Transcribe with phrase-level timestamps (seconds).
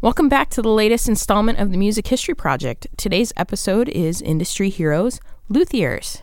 [0.00, 2.86] Welcome back to the latest installment of the Music History Project.
[2.96, 5.18] Today's episode is Industry Heroes
[5.50, 6.22] Luthiers.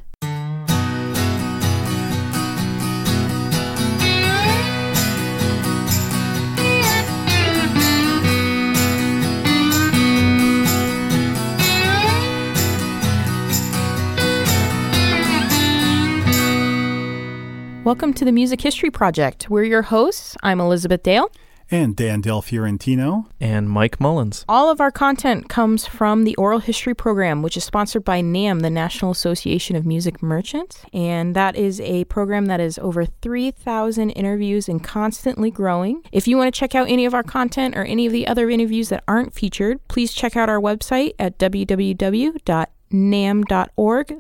[17.84, 19.50] Welcome to the Music History Project.
[19.50, 20.38] We're your hosts.
[20.42, 21.30] I'm Elizabeth Dale.
[21.72, 23.28] And Dan Del Fiorentino.
[23.40, 24.46] And Mike Mullins.
[24.48, 28.62] All of our content comes from the Oral History Program, which is sponsored by NAMM,
[28.62, 30.86] the National Association of Music Merchants.
[30.94, 36.04] And that is a program that is over 3,000 interviews and constantly growing.
[36.12, 38.50] If you want to check out any of our content or any of the other
[38.50, 42.56] interviews that aren't featured, please check out our website at www.namm.org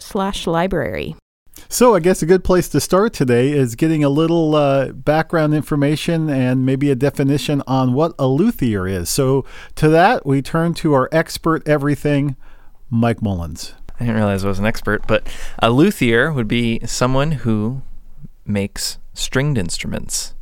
[0.02, 1.16] slash library.
[1.68, 5.54] So, I guess a good place to start today is getting a little uh, background
[5.56, 9.10] information and maybe a definition on what a luthier is.
[9.10, 12.36] So, to that, we turn to our expert everything,
[12.90, 13.74] Mike Mullins.
[13.96, 15.28] I didn't realize I was an expert, but
[15.60, 17.82] a luthier would be someone who
[18.46, 20.34] makes stringed instruments.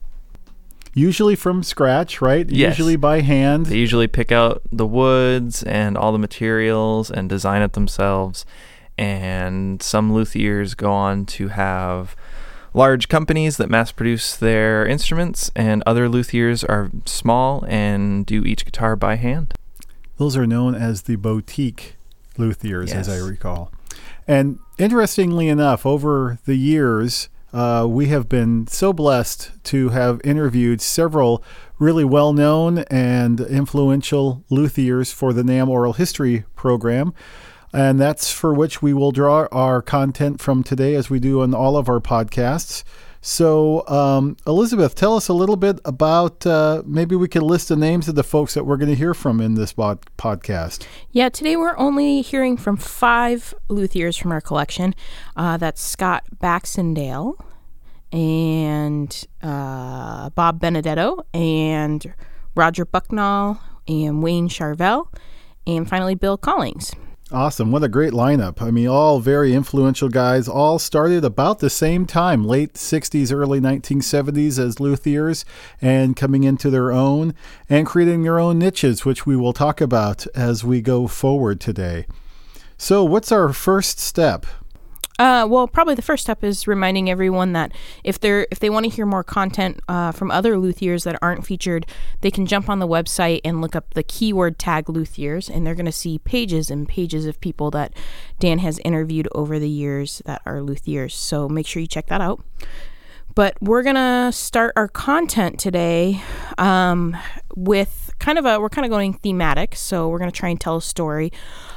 [0.93, 2.47] Usually from scratch, right?
[2.49, 2.77] Yes.
[2.77, 3.67] Usually by hand.
[3.67, 8.45] They usually pick out the woods and all the materials and design it themselves
[8.97, 12.15] and some luthiers go on to have
[12.73, 18.65] large companies that mass produce their instruments, and other luthiers are small and do each
[18.65, 19.53] guitar by hand.
[20.17, 21.95] Those are known as the boutique
[22.37, 23.07] luthiers, Yes.
[23.07, 23.71] as I recall.
[24.27, 30.81] And interestingly enough, over the years, uh, we have been so blessed to have interviewed
[30.81, 31.43] several
[31.77, 37.13] really well known and influential luthiers for the NAMM Oral History program.
[37.73, 41.53] And that's for which we will draw our content from today, as we do on
[41.55, 42.83] all of our podcasts.
[43.25, 47.77] So, um, Elizabeth, tell us a little bit about uh, maybe we could list the
[47.77, 50.85] names of the folks that we're going to hear from in this podcast.
[51.11, 54.93] Yeah, today we're only hearing from five luthiers from our collection.
[55.37, 57.37] Uh, that's Scott Baxendale
[58.11, 62.13] and uh, Bob Benedetto and
[62.55, 65.07] Roger Bucknall and Wayne Charvel
[65.65, 66.93] and finally Bill Collings.
[67.33, 67.71] Awesome.
[67.71, 68.61] What a great lineup.
[68.61, 73.59] I mean, all very influential guys, all started about the same time, late 60s, early
[73.59, 75.43] 1970s, as luthiers
[75.81, 77.33] and coming into their own
[77.67, 82.05] and creating their own niches, which we will talk about as we go forward today.
[82.77, 84.45] So, what's our first step?
[85.19, 87.71] Uh, well, probably the first step is reminding everyone that
[88.03, 91.45] if they're if they want to hear more content uh, from other luthiers that aren't
[91.45, 91.85] featured,
[92.21, 95.75] they can jump on the website and look up the keyword tag luthiers, and they're
[95.75, 97.93] going to see pages and pages of people that
[98.39, 101.11] Dan has interviewed over the years that are luthiers.
[101.13, 102.43] So make sure you check that out.
[103.35, 106.21] But we're gonna start our content today
[106.57, 107.17] um,
[107.55, 109.75] with kind of a we're kind of going thematic.
[109.75, 111.31] So we're gonna try and tell a story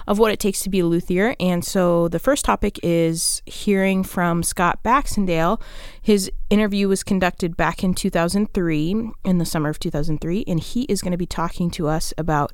[0.06, 1.34] of what it takes to be a luthier.
[1.40, 5.60] And so the first topic is hearing from Scott Baxendale.
[6.00, 11.00] His interview was conducted back in 2003, in the summer of 2003, and he is
[11.02, 12.52] going to be talking to us about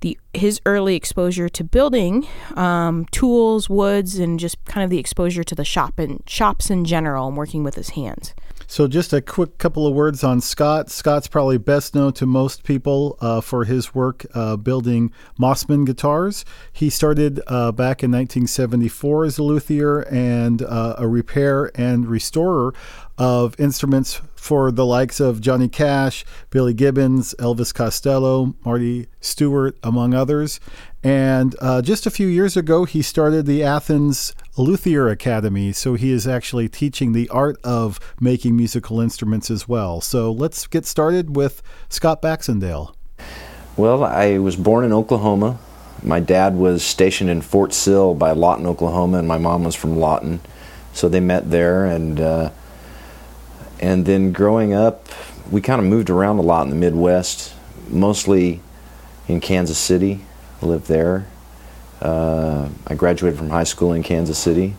[0.00, 5.44] the his early exposure to building um, tools, woods, and just kind of the exposure
[5.44, 8.34] to the shop and shops in general and working with his hands.
[8.68, 10.90] So, just a quick couple of words on Scott.
[10.90, 16.44] Scott's probably best known to most people uh, for his work uh, building Mossman guitars.
[16.72, 22.74] He started uh, back in 1974 as a luthier and uh, a repair and restorer
[23.18, 30.14] of instruments for the likes of Johnny Cash, Billy Gibbons, Elvis Costello, Marty Stuart, among
[30.14, 30.60] others.
[31.02, 35.72] And uh, just a few years ago, he started the Athens Luthier Academy.
[35.72, 40.00] So he is actually teaching the art of making musical instruments as well.
[40.00, 42.94] So let's get started with Scott Baxendale.
[43.76, 45.58] Well, I was born in Oklahoma.
[46.04, 49.98] My dad was stationed in Fort Sill by Lawton, Oklahoma, and my mom was from
[49.98, 50.40] Lawton,
[50.92, 51.84] so they met there.
[51.84, 52.50] And uh,
[53.80, 55.08] and then growing up,
[55.50, 57.54] we kind of moved around a lot in the Midwest,
[57.88, 58.60] mostly
[59.28, 60.24] in Kansas City.
[60.62, 61.26] I lived there.
[62.00, 64.74] Uh, I graduated from high school in Kansas City,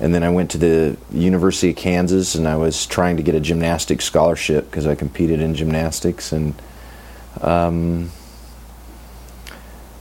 [0.00, 3.34] and then I went to the University of Kansas, and I was trying to get
[3.34, 6.54] a gymnastics scholarship because I competed in gymnastics and.
[7.40, 8.10] Um,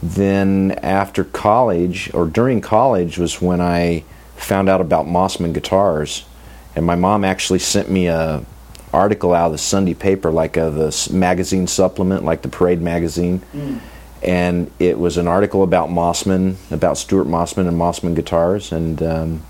[0.02, 4.04] then after college or during college was when I
[4.38, 6.24] found out about Mossman guitars,
[6.80, 8.42] and my mom actually sent me a
[8.94, 13.42] article out of the Sunday paper, like a, the magazine supplement, like the Parade magazine,
[14.24, 19.44] and it was an article about Mossman, about Stuart Mossman and Mossman guitars, and um,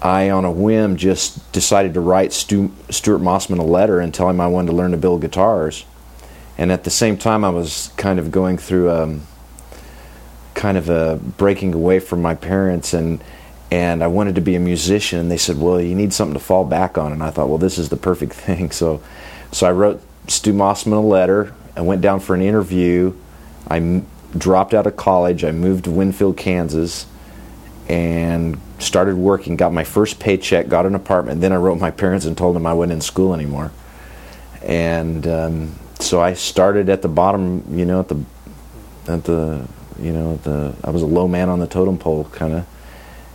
[0.00, 4.30] I, on a whim, just decided to write Stu, Stuart Mossman a letter and tell
[4.30, 5.84] him I wanted to learn to build guitars.
[6.56, 9.26] And at the same time, I was kind of going through um,
[10.54, 12.94] kind of a breaking away from my parents.
[12.94, 13.22] And
[13.72, 16.44] and I wanted to be a musician and they said well you need something to
[16.44, 17.10] fall back on.
[17.10, 18.70] And I thought well this is the perfect thing.
[18.70, 19.02] So
[19.50, 21.54] so I wrote Stu Mossman a letter.
[21.74, 23.14] I went down for an interview.
[23.66, 25.42] I m- dropped out of college.
[25.42, 27.06] I moved to Winfield Kansas
[27.88, 31.40] and started working got my first paycheck got an apartment.
[31.40, 33.72] Then I wrote my parents and told them I wasn't in school anymore.
[34.62, 38.22] And um, so I started at the bottom you know at the
[39.08, 39.66] at the
[40.00, 42.66] you know, the I was a low man on the totem pole, kind of.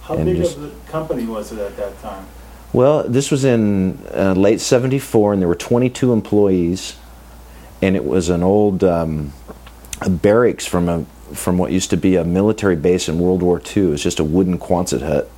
[0.07, 2.25] How and big just- of a company was it at that time?
[2.73, 6.97] Well, this was in uh, late '74, and there were 22 employees,
[7.81, 9.33] and it was an old um,
[10.07, 13.87] barracks from a from what used to be a military base in World War II.
[13.87, 15.29] It was just a wooden Quonset hut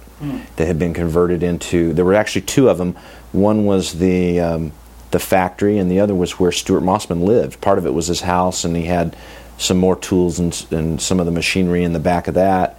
[0.58, 1.94] that had been converted into.
[1.94, 2.96] There were actually two of them.
[3.32, 4.72] One was the um,
[5.12, 7.62] the factory, and the other was where Stuart Mossman lived.
[7.62, 9.16] Part of it was his house, and he had
[9.58, 12.79] some more tools and, and some of the machinery in the back of that.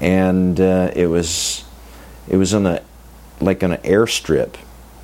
[0.00, 1.64] And uh, it was
[2.28, 2.82] it was on a
[3.40, 4.54] like on an airstrip,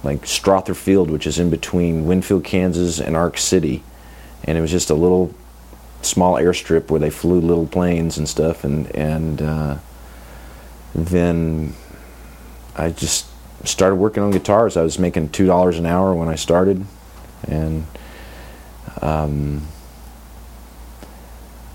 [0.03, 3.83] like Strother Field, which is in between Winfield, Kansas, and Ark City,
[4.45, 5.35] and it was just a little
[6.03, 9.77] small airstrip where they flew little planes and stuff, and and uh,
[10.95, 11.75] then
[12.75, 13.27] I just
[13.65, 14.77] started working on guitars.
[14.77, 16.85] I was making two dollars an hour when I started,
[17.47, 17.87] and
[19.03, 19.67] um,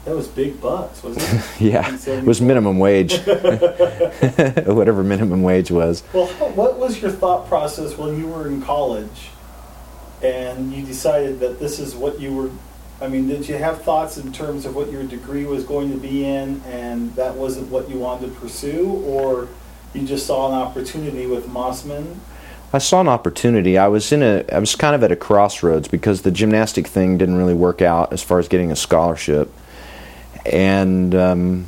[0.05, 1.45] That was big bucks, wasn't it?
[1.61, 3.19] yeah, it was minimum wage,
[4.65, 6.01] whatever minimum wage was.
[6.11, 9.29] Well, how, what was your thought process when you were in college
[10.23, 12.49] and you decided that this is what you were?
[12.99, 15.97] I mean, did you have thoughts in terms of what your degree was going to
[15.97, 19.03] be in and that wasn't what you wanted to pursue?
[19.05, 19.47] Or
[19.93, 22.17] you just saw an opportunity with Mossman?
[22.73, 23.77] I saw an opportunity.
[23.77, 27.17] I was in a I was kind of at a crossroads because the gymnastic thing
[27.17, 29.51] didn't really work out as far as getting a scholarship,
[30.45, 31.67] and um,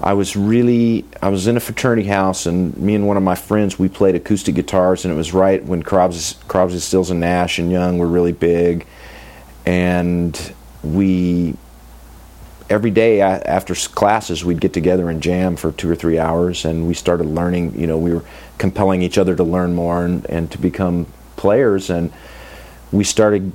[0.00, 3.34] I was really I was in a fraternity house, and me and one of my
[3.34, 7.58] friends we played acoustic guitars, and it was right when Crosby, Crosby, Stills, and Nash
[7.58, 8.86] and Young were really big,
[9.64, 11.56] and we
[12.68, 16.86] every day after classes we'd get together and jam for two or three hours and
[16.86, 18.24] we started learning you know we were
[18.58, 22.12] compelling each other to learn more and, and to become players and
[22.90, 23.52] we started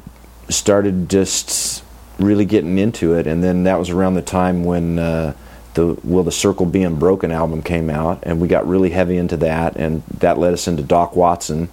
[0.48, 1.84] started just
[2.24, 5.34] really getting into it and then that was around the time when uh,
[5.74, 9.38] the will the circle be unbroken album came out and we got really heavy into
[9.38, 11.70] that and that led us into doc watson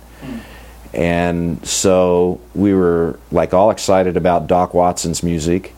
[0.95, 5.75] and so we were like all excited about doc watson's music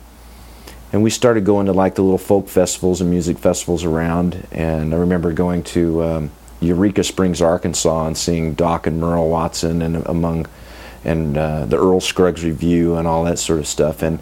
[0.92, 4.46] and we started going to like the little folk festivals and music festivals around.
[4.50, 6.30] And I remember going to um,
[6.60, 10.46] Eureka Springs, Arkansas, and seeing Doc and Merle Watson and among
[11.02, 14.02] and uh, the Earl Scruggs Revue and all that sort of stuff.
[14.02, 14.18] And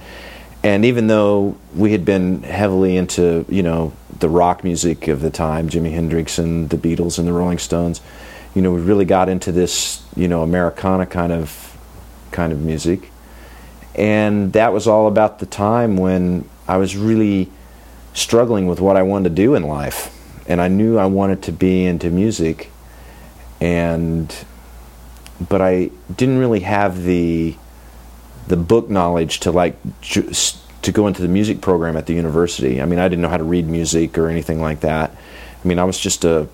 [0.68, 5.30] and even though we had been heavily into you know the rock music of the
[5.30, 8.02] time, Jimi Hendrix and the Beatles and the Rolling Stones,
[8.54, 11.74] you know we really got into this you know Americana kind of
[12.32, 13.10] kind of music.
[13.94, 17.50] And that was all about the time when I was really
[18.12, 20.14] struggling with what I wanted to do in life,
[20.46, 22.70] and I knew I wanted to be into music,
[23.58, 24.34] and
[25.48, 27.56] but I didn't really have the
[28.48, 32.80] the book knowledge to like to go into the music program at the university.
[32.80, 35.10] I mean, I didn't know how to read music or anything like that.
[35.10, 36.48] I mean, I was just a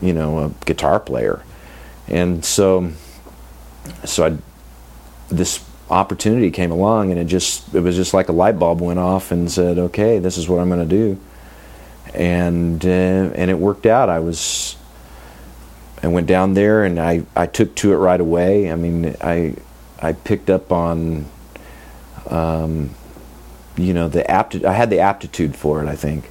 [0.00, 1.42] you know a guitar player,
[2.08, 2.92] and so
[4.04, 4.38] so I
[5.30, 8.98] this opportunity came along and it just it was just like a light bulb went
[8.98, 11.20] off and said okay this is what i'm going to do
[12.14, 14.76] and uh, and it worked out i was
[16.02, 19.52] i went down there and i i took to it right away i mean i
[20.00, 21.26] i picked up on
[22.30, 22.90] um,
[23.76, 26.30] you know the apti- i had the aptitude for it i think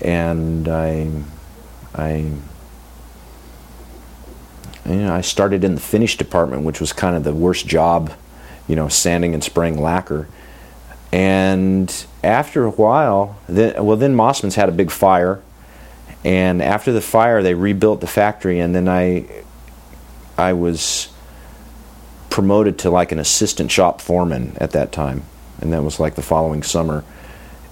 [0.00, 1.10] and i
[1.94, 2.32] i
[4.86, 8.12] you know, I started in the finish department, which was kind of the worst job,
[8.66, 10.28] you know, sanding and spraying lacquer.
[11.12, 15.40] And after a while, then well, then Mossman's had a big fire,
[16.24, 19.26] and after the fire, they rebuilt the factory, and then I,
[20.38, 21.08] I was
[22.30, 25.22] promoted to like an assistant shop foreman at that time,
[25.60, 27.04] and that was like the following summer,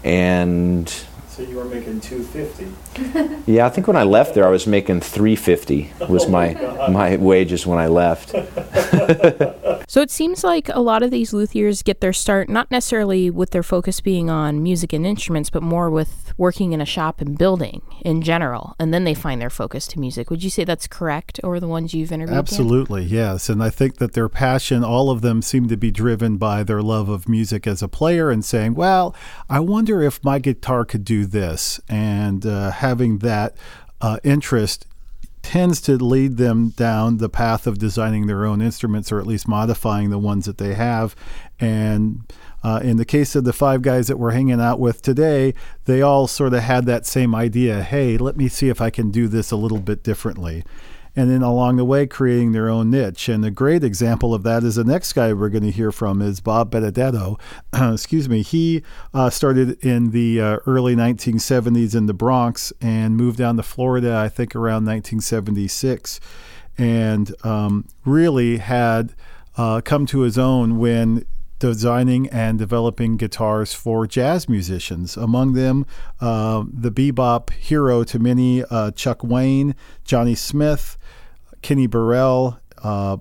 [0.05, 0.93] and
[1.39, 3.45] So So you were making 250.
[3.47, 6.55] Yeah, I think when I left there, I was making 350 was Oh my my
[6.55, 6.93] God.
[6.93, 8.35] my wages when I left.
[9.91, 13.53] So it seems like a lot of these luthiers get their start not necessarily with
[13.53, 17.39] their focus being on music and instruments, but more with working in a shop and
[17.39, 20.29] building in general, and then they find their focus to music.
[20.29, 22.35] Would you say that's correct, or the ones you've interviewed?
[22.35, 22.39] Dan?
[22.39, 23.49] Absolutely, yes.
[23.49, 26.83] And I think that their passion, all of them seem to be driven by their
[26.83, 29.15] love of music as a player and saying, well,
[29.49, 31.81] I wonder if my guitar could do this.
[31.89, 33.57] And uh, having that
[34.01, 34.87] uh, interest
[35.43, 39.49] tends to lead them down the path of designing their own instruments or at least
[39.49, 41.17] modifying the ones that they have.
[41.59, 42.31] And
[42.63, 45.55] uh, in the case of the five guys that we're hanging out with today,
[45.85, 49.11] they all sort of had that same idea hey, let me see if I can
[49.11, 50.65] do this a little bit differently.
[51.19, 53.29] And then along the way, creating their own niche.
[53.29, 56.23] And a great example of that is the next guy we're going to hear from
[56.23, 57.41] is Bob Benedetto.
[57.73, 58.43] Excuse me.
[58.43, 63.65] He uh, started in the uh, early 1970s in the Bronx and moved down to
[63.65, 66.21] Florida, I think, around 1976,
[66.79, 69.17] and um, really had
[69.57, 71.27] uh, come to his own when
[71.59, 75.17] designing and developing guitars for jazz musicians.
[75.17, 75.85] Among them,
[76.21, 80.97] uh, the bebop hero to many, uh, Chuck Wayne, Johnny Smith,
[81.63, 83.19] Kenny Burrell, uh,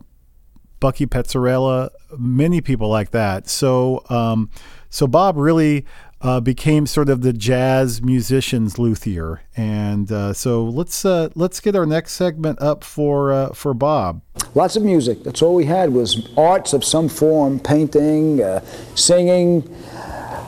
[0.79, 3.48] Bucky Pizzarelli, many people like that.
[3.48, 4.50] So, um,
[4.89, 5.86] so Bob really
[6.22, 11.75] uh, became sort of the jazz musician's luthier, and uh, so let's uh, let's get
[11.75, 14.22] our next segment up for uh, for Bob.
[14.56, 15.24] Lots of music.
[15.24, 18.62] That's all we had was arts of some form, painting, uh,
[18.96, 19.67] singing.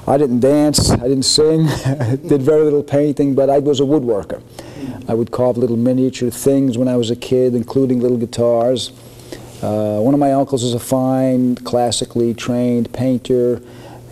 [0.07, 0.89] I didn't dance.
[0.89, 1.65] I didn't sing.
[2.27, 4.41] Did very little painting, but I was a woodworker.
[5.07, 8.91] I would carve little miniature things when I was a kid, including little guitars.
[9.61, 13.61] Uh, one of my uncles is a fine, classically trained painter.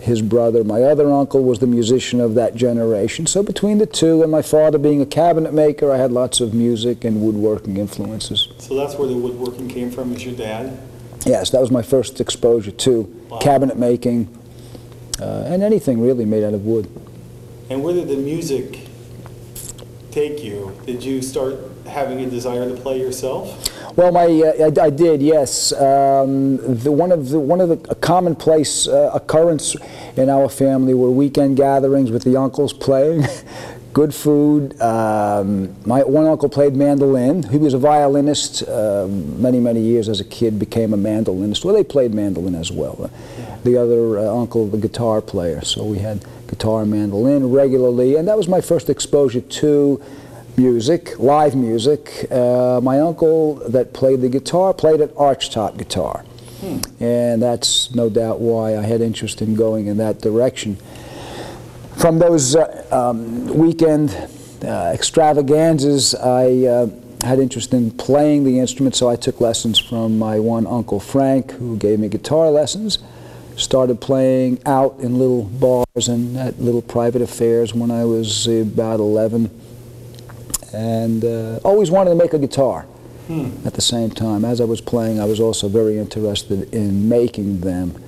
[0.00, 3.26] His brother, my other uncle, was the musician of that generation.
[3.26, 6.54] So between the two, and my father being a cabinet maker, I had lots of
[6.54, 8.48] music and woodworking influences.
[8.58, 10.12] So that's where the woodworking came from.
[10.14, 10.78] Is your dad?
[11.26, 13.38] Yes, that was my first exposure to Wow.
[13.38, 14.28] cabinet making
[15.20, 16.88] uh, and anything really made out of wood.
[17.68, 18.87] And where did the music
[20.10, 20.76] take you?
[20.86, 23.68] Did you start having a desire to play yourself?
[23.96, 25.72] Well, my uh, I, I did, yes.
[25.72, 29.76] Um, the, one of the one of the commonplace uh, occurrence
[30.16, 33.24] in our family were weekend gatherings with the uncles playing.
[33.94, 34.80] Good food.
[34.80, 37.42] Um, my one uncle played mandolin.
[37.42, 38.62] He was a violinist.
[38.62, 41.64] Uh, many many years as a kid, became a mandolinist.
[41.64, 43.10] Well, they played mandolin as well.
[43.64, 45.62] The other uh, uncle, the guitar player.
[45.64, 50.02] So we had guitar and mandolin regularly, and that was my first exposure to
[50.56, 52.26] music, live music.
[52.30, 56.24] Uh, my uncle that played the guitar played an archtop guitar.
[57.00, 60.76] And that's no doubt why I had interest in going in that direction.
[61.96, 64.10] From those uh, um, weekend
[64.64, 66.90] uh, extravaganzas, I uh,
[67.24, 71.52] had interest in playing the instrument, so I took lessons from my one uncle Frank,
[71.52, 72.98] who gave me guitar lessons.
[73.58, 79.00] Started playing out in little bars and at little private affairs when I was about
[79.00, 79.50] 11
[80.72, 82.86] and uh, always wanted to make a guitar
[83.66, 84.44] at the same time.
[84.44, 88.00] As I was playing, I was also very interested in making them.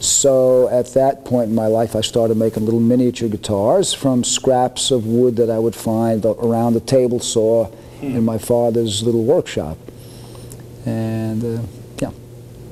[0.00, 4.90] So at that point in my life, I started making little miniature guitars from scraps
[4.90, 7.70] of wood that I would find around the table saw
[8.00, 9.76] in my father's little workshop.
[10.86, 11.62] And uh.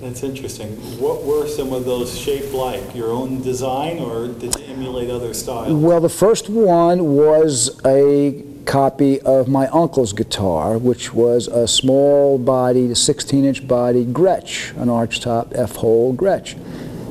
[0.03, 0.71] That's interesting.
[1.01, 2.93] What were some of those shaped like?
[2.93, 5.73] Your own design, or did you emulate other styles?
[5.73, 12.37] Well, the first one was a copy of my uncle's guitar, which was a small
[12.37, 16.59] bodied, 16 inch bodied Gretsch, an archtop F hole Gretsch.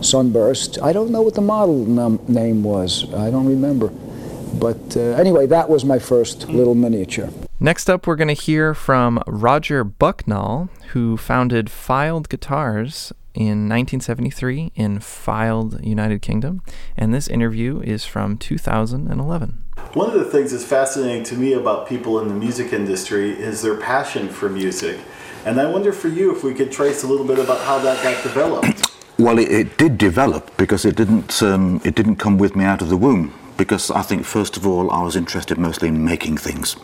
[0.03, 0.81] Sunburst.
[0.81, 3.87] I don't know what the model num- name was, I don't remember.
[3.87, 7.29] But uh, anyway, that was my first little miniature.
[7.63, 14.71] Next up, we're going to hear from Roger Bucknall, who founded Fylde Guitars in 1973
[14.73, 16.63] in Fylde, United Kingdom.
[16.97, 19.63] And this interview is from 2011.
[19.93, 23.61] One of the things that's fascinating to me about people in the music industry is
[23.61, 24.99] their passion for music.
[25.45, 28.01] And I wonder for you if we could trace a little bit about how that
[28.01, 28.89] got developed.
[29.19, 32.81] Well, it, it did develop because it didn't um, it didn't come with me out
[32.81, 33.35] of the womb.
[33.55, 36.75] Because I think first of all I was interested mostly in making things.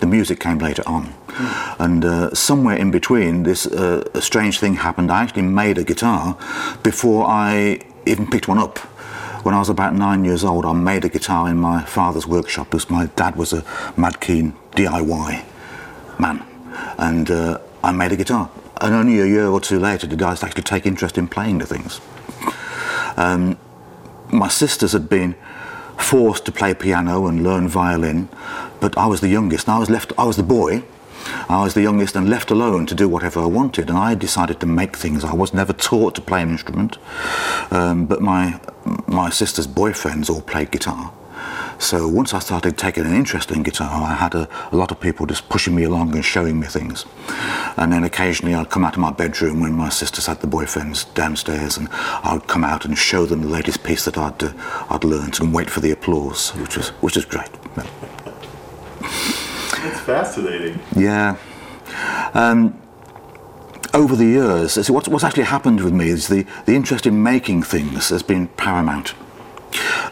[0.00, 1.14] The music came later on,
[1.78, 5.10] and uh, somewhere in between, this uh, strange thing happened.
[5.10, 6.36] I actually made a guitar
[6.82, 8.78] before I even picked one up.
[9.44, 12.70] When I was about nine years old, I made a guitar in my father's workshop
[12.70, 13.64] because my dad was a
[13.96, 15.44] mad keen DIY
[16.18, 16.42] man,
[16.98, 18.50] and uh, I made a guitar.
[18.80, 21.66] And only a year or two later did I actually take interest in playing the
[21.66, 22.00] things.
[23.16, 23.58] Um,
[24.30, 25.34] my sisters had been
[25.96, 28.28] forced to play piano and learn violin,
[28.86, 30.12] but I was the youngest, I was left.
[30.16, 30.84] I was the boy.
[31.48, 34.60] I was the youngest and left alone to do whatever I wanted, and I decided
[34.60, 35.24] to make things.
[35.24, 36.98] I was never taught to play an instrument,
[37.72, 38.60] um, but my
[39.08, 41.12] my sister's boyfriends all played guitar.
[41.80, 45.00] So once I started taking an interest in guitar, I had a, a, lot of
[45.00, 47.04] people just pushing me along and showing me things.
[47.76, 51.12] And then occasionally I'd come out of my bedroom when my sisters had the boyfriends
[51.14, 54.52] downstairs, and I'd come out and show them the latest piece that I'd uh,
[54.90, 57.50] I'd learned and wait for the applause, which was which was great.
[59.86, 60.80] It's fascinating.
[60.96, 61.36] Yeah.
[62.34, 62.80] Um,
[63.94, 67.22] over the years, so what's, what's actually happened with me is the, the interest in
[67.22, 69.14] making things has been paramount.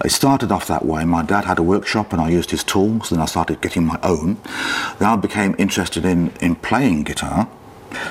[0.04, 1.04] It started off that way.
[1.04, 3.10] My dad had a workshop and I used his tools.
[3.10, 4.38] Then I started getting my own.
[4.98, 7.48] Then I became interested in, in playing guitar.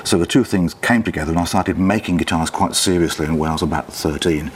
[0.04, 3.52] So the two things came together and I started making guitars quite seriously when I
[3.52, 4.50] was about 13,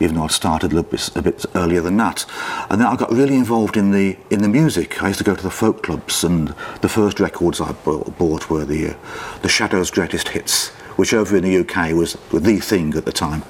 [0.00, 2.24] even though I'd started a, little bit, a bit earlier than that.
[2.70, 5.02] And then I got really involved in the, in the music.
[5.02, 6.48] I used to go to the folk clubs and
[6.80, 8.94] the first records I bought were the, uh,
[9.42, 13.42] the Shadows' Greatest Hits, which over in the UK was the thing at the time.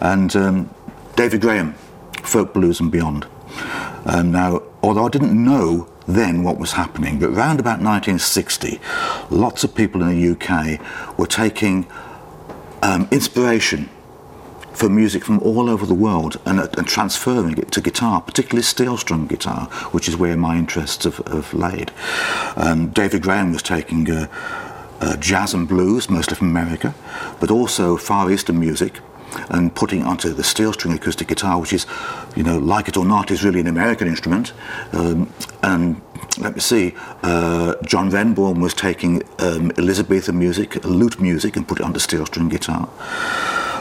[0.00, 0.70] And um,
[1.14, 1.74] David Graham
[2.22, 3.26] folk blues and beyond.
[4.06, 8.80] Now, although I didn't know then what was happening, but around about 1960,
[9.30, 11.88] lots of people in the UK were taking
[12.82, 13.90] um, inspiration
[14.72, 18.62] for music from all over the world and, uh, and, transferring it to guitar, particularly
[18.62, 21.90] steel string guitar, which is where my interests have, have laid.
[22.56, 24.28] Um, David Graham was taking uh,
[25.00, 26.94] uh, jazz and blues, mostly from America,
[27.40, 29.00] but also Far Eastern music
[29.48, 31.86] and putting onto the steel string acoustic guitar, which is,
[32.34, 34.52] you know, like it or not, is really an American instrument.
[34.92, 36.00] Um, and
[36.38, 41.80] let me see, uh, John Renbourn was taking um, Elizabethan music, lute music, and put
[41.80, 42.88] it onto steel string guitar.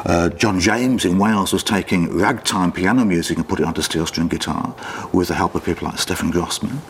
[0.05, 4.05] Uh, John James in Wales was taking ragtime piano music and put it onto steel
[4.05, 4.75] string guitar
[5.11, 6.81] with the help of people like Stefan Grossman.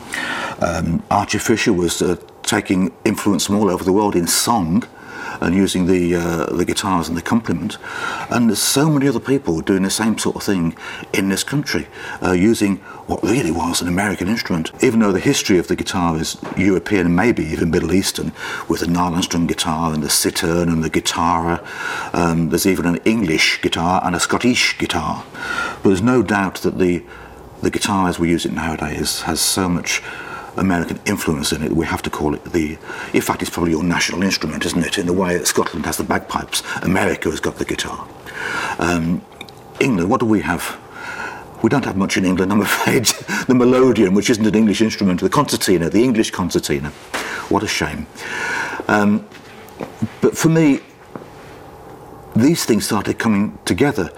[0.60, 4.84] Um, Archie Fisher was uh, taking influence from all over the world in song
[5.42, 7.78] and using the uh, the guitars and the complement.
[8.30, 10.76] And there's so many other people doing the same sort of thing
[11.14, 11.88] in this country,
[12.22, 12.78] uh, using
[13.08, 14.72] what really was an American instrument.
[14.82, 18.32] Even though the history of the guitar is European maybe even Middle Eastern,
[18.68, 21.66] with the nylon string guitar and the cittern and the guitarra,
[22.14, 25.24] um, there's even an English guitar and a Scottish guitar.
[25.82, 27.04] But there's no doubt that the
[27.62, 30.02] the guitar as we use it nowadays has so much
[30.58, 31.72] American influence in it.
[31.72, 32.78] We have to call it the.
[33.14, 34.98] In fact, it's probably your national instrument, isn't it?
[34.98, 38.08] In the way that Scotland has the bagpipes, America has got the guitar.
[38.80, 39.22] Um,
[39.80, 40.80] England, what do we have?
[41.62, 43.06] We don't have much in England, I'm afraid.
[43.48, 46.90] the melodeon, which isn't an English instrument, the concertina, the English concertina.
[47.50, 48.08] What a shame.
[48.88, 49.28] Um,
[50.22, 50.80] but for me,
[52.36, 54.12] these things started coming together.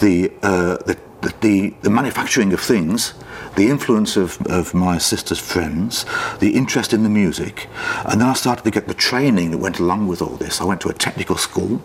[0.00, 0.98] The, uh, the,
[1.40, 3.14] the, the manufacturing of things
[3.58, 6.06] the influence of, of my sister's friends,
[6.38, 7.68] the interest in the music,
[8.04, 10.60] and then I started to get the training that went along with all this.
[10.60, 11.78] I went to a technical school,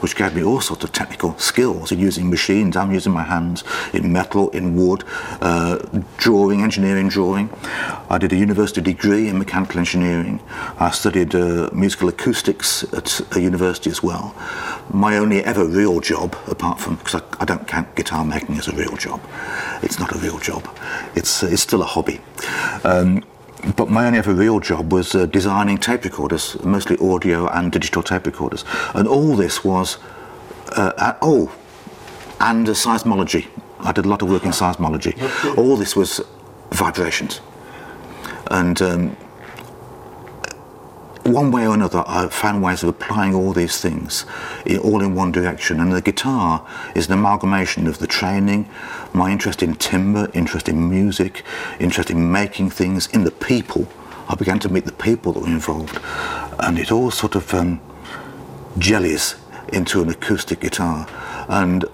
[0.00, 2.76] which gave me all sorts of technical skills in using machines.
[2.76, 3.62] I'm using my hands
[3.94, 5.04] in metal, in wood,
[5.40, 5.78] uh,
[6.16, 7.48] drawing, engineering drawing.
[8.10, 10.40] I did a university degree in mechanical engineering.
[10.80, 14.34] I studied uh, musical acoustics at a university as well.
[14.92, 18.66] My only ever real job, apart from, because I, I don't count guitar making as
[18.66, 19.20] a real job,
[19.82, 20.68] it's not a real job
[21.42, 22.20] uh, it's still a hobby.
[22.84, 23.24] Um,
[23.76, 28.02] but my only other real job was uh, designing tape recorders, mostly audio and digital
[28.02, 28.64] tape recorders.
[28.94, 29.98] And all this was,
[30.76, 31.52] uh, at, oh,
[32.40, 33.48] and uh, seismology.
[33.80, 35.14] I did a lot of work in seismology.
[35.56, 36.20] All this was
[36.70, 37.40] vibrations.
[38.50, 39.16] And um,
[41.24, 44.24] one way or another, I've found ways of applying all these things
[44.64, 45.80] in, all in one direction.
[45.80, 48.68] And the guitar is an amalgamation of the training,
[49.12, 51.44] my interest in timber, interest in music,
[51.78, 53.86] interest in making things, in the people.
[54.28, 56.00] I began to meet the people that were involved.
[56.58, 57.80] And it all sort of um,
[58.78, 59.34] jellies
[59.72, 61.06] into an acoustic guitar.
[61.48, 61.84] And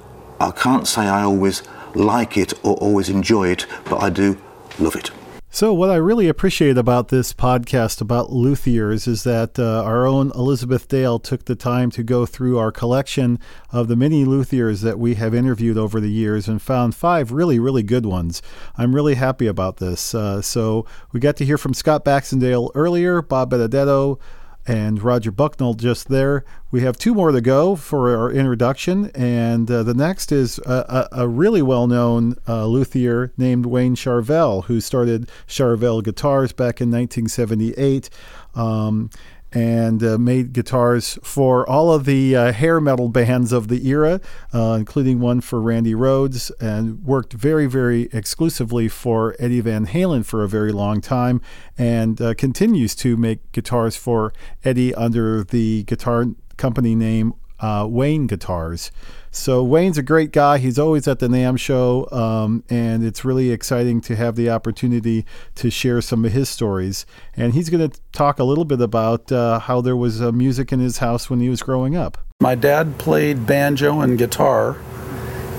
[0.41, 1.63] I can't say I always
[1.95, 4.39] like it or always enjoy it, but I do
[4.79, 5.11] love it.
[5.57, 10.31] So, what I really appreciate about this podcast about luthiers is that uh, our own
[10.35, 13.39] Elizabeth Dale took the time to go through our collection
[13.71, 17.59] of the many luthiers that we have interviewed over the years and found five really,
[17.59, 18.43] really good ones.
[18.77, 20.15] I'm really happy about this.
[20.15, 24.19] Uh, so, we got to hear from Scott Baxendale earlier, Bob Benedetto,
[24.67, 26.45] and Roger Bucknall just there.
[26.71, 31.09] We have two more to go for our introduction, and uh, the next is a,
[31.13, 36.81] a, a really well known uh, luthier named Wayne Charvel, who started Charvel Guitars back
[36.81, 38.11] in 1978.
[38.55, 39.11] Um,
[39.57, 44.21] and uh, made guitars for all of the uh, hair metal bands of the era,
[44.53, 50.27] uh, including one for Randy Rhoads, and worked very, very exclusively for Eddie Van Halen
[50.27, 51.41] for a very long time,
[51.79, 56.27] and uh, continues to make guitars for Eddie under the guitar
[56.59, 58.91] company name uh, Wayne Guitars.
[59.31, 60.57] So Wayne's a great guy.
[60.57, 65.27] He's always at the NAMM show, um, and it's really exciting to have the opportunity
[65.57, 67.05] to share some of his stories.
[67.37, 70.73] And he's going to talk a little bit about uh, how there was uh, music
[70.73, 72.17] in his house when he was growing up.
[72.41, 74.79] My dad played banjo and guitar,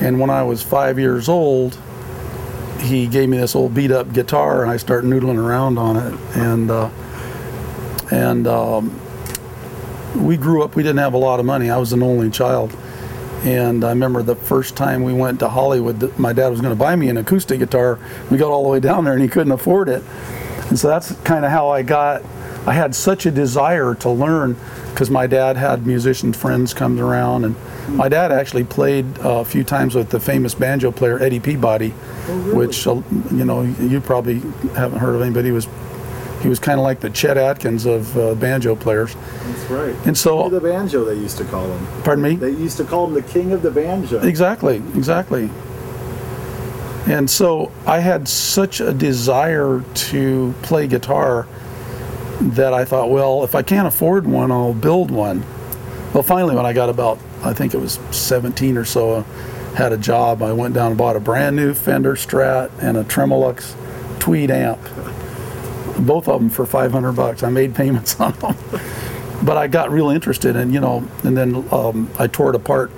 [0.01, 1.79] and when I was five years old,
[2.79, 6.19] he gave me this old beat up guitar, and I started noodling around on it.
[6.35, 6.89] And uh,
[8.11, 8.99] and um,
[10.15, 10.75] we grew up.
[10.75, 11.69] We didn't have a lot of money.
[11.69, 12.75] I was an only child
[13.43, 16.79] and I remember the first time we went to Hollywood, my dad was going to
[16.79, 17.99] buy me an acoustic guitar.
[18.31, 20.03] We got all the way down there and he couldn't afford it.
[20.69, 22.23] And so that's kind of how I got,
[22.65, 24.57] I had such a desire to learn
[24.89, 27.45] because my dad had musician friends come around.
[27.45, 27.55] And
[27.95, 31.93] my dad actually played a few times with the famous banjo player Eddie Peabody,
[32.27, 32.67] oh, really?
[32.67, 34.39] which, uh, you know, you probably
[34.73, 35.67] haven't heard of him, but he was
[36.41, 39.15] he was kind of like the Chet Atkins of uh, banjo players.
[39.15, 39.95] That's right.
[40.05, 42.03] And so king of the banjo, they used to call him.
[42.03, 42.35] Pardon me.
[42.35, 44.21] They used to call him the king of the banjo.
[44.21, 45.49] Exactly, exactly.
[47.07, 51.47] And so I had such a desire to play guitar
[52.41, 55.43] that I thought, well, if I can't afford one, I'll build one.
[56.13, 59.23] Well, finally, when I got about, I think it was 17 or so, uh,
[59.75, 60.41] had a job.
[60.41, 63.75] I went down and bought a brand new Fender Strat and a Tremolux
[64.19, 64.79] Tweed amp
[65.99, 67.43] both of them for 500 bucks.
[67.43, 68.55] I made payments on them,
[69.43, 72.91] but I got real interested, and you know, and then um, I tore it apart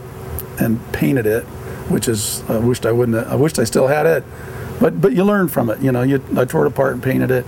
[0.59, 1.43] and painted it,
[1.89, 3.17] which is I wished I wouldn't.
[3.17, 4.23] Have, I wished I still had it,
[4.79, 5.79] but but you learn from it.
[5.81, 7.45] You know, you I tore it apart and painted it.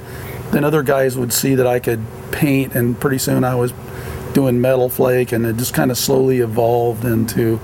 [0.51, 3.73] Then other guys would see that I could paint, and pretty soon I was
[4.33, 7.59] doing metal flake, and it just kind of slowly evolved into.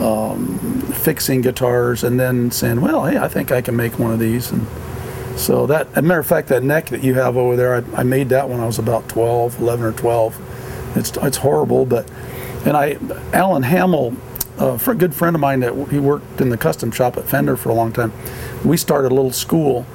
[0.00, 4.18] Um, fixing guitars and then saying, well, hey, I think I can make one of
[4.18, 4.50] these.
[4.50, 4.66] And
[5.36, 8.00] so that, as a matter of fact, that neck that you have over there, I,
[8.00, 10.96] I made that when I was about 12, 11 or 12.
[10.96, 12.10] It's it's horrible, but
[12.66, 12.98] and I,
[13.32, 14.14] Alan Hamill,
[14.58, 17.70] a good friend of mine that he worked in the custom shop at Fender for
[17.70, 18.12] a long time.
[18.64, 19.86] We started a little school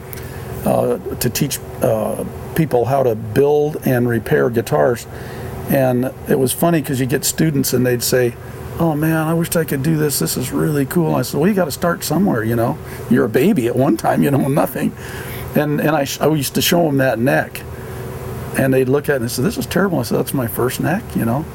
[0.66, 5.06] uh, to teach uh, people how to build and repair guitars,
[5.70, 8.36] and it was funny because you get students and they'd say,
[8.80, 10.20] oh man, I wish I could do this.
[10.20, 11.16] This is really cool.
[11.16, 12.78] I said, well, you got to start somewhere, you know.
[13.10, 14.96] You're a baby at one time, you know nothing.
[15.56, 17.62] And, and I, I used to show them that neck.
[18.58, 20.00] And they'd look at it and say, This is terrible.
[20.00, 21.46] I said, That's my first neck, you know.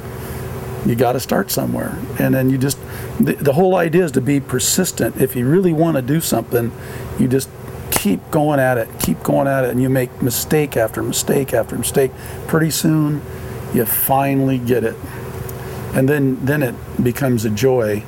[0.87, 1.97] You got to start somewhere.
[2.19, 2.79] And then you just,
[3.21, 5.21] the, the whole idea is to be persistent.
[5.21, 6.73] If you really want to do something,
[7.21, 7.49] you just
[7.93, 11.79] keep going at it, keep going at it, and you make mistake after mistake after
[11.79, 12.11] mistake.
[12.49, 13.23] Pretty soon,
[13.73, 14.97] you finally get it.
[15.95, 18.05] And then, then it becomes a joy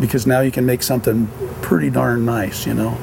[0.00, 1.28] because now you can make something
[1.60, 2.96] pretty darn nice, you know.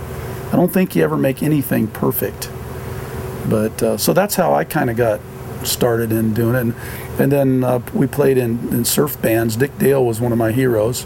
[0.51, 2.49] I don't think you ever make anything perfect.
[3.49, 5.19] But uh, so that's how I kind of got
[5.63, 6.61] started in doing it.
[6.61, 6.75] And,
[7.19, 9.57] and then uh, we played in, in surf bands.
[9.57, 11.05] Dick Dale was one of my heroes.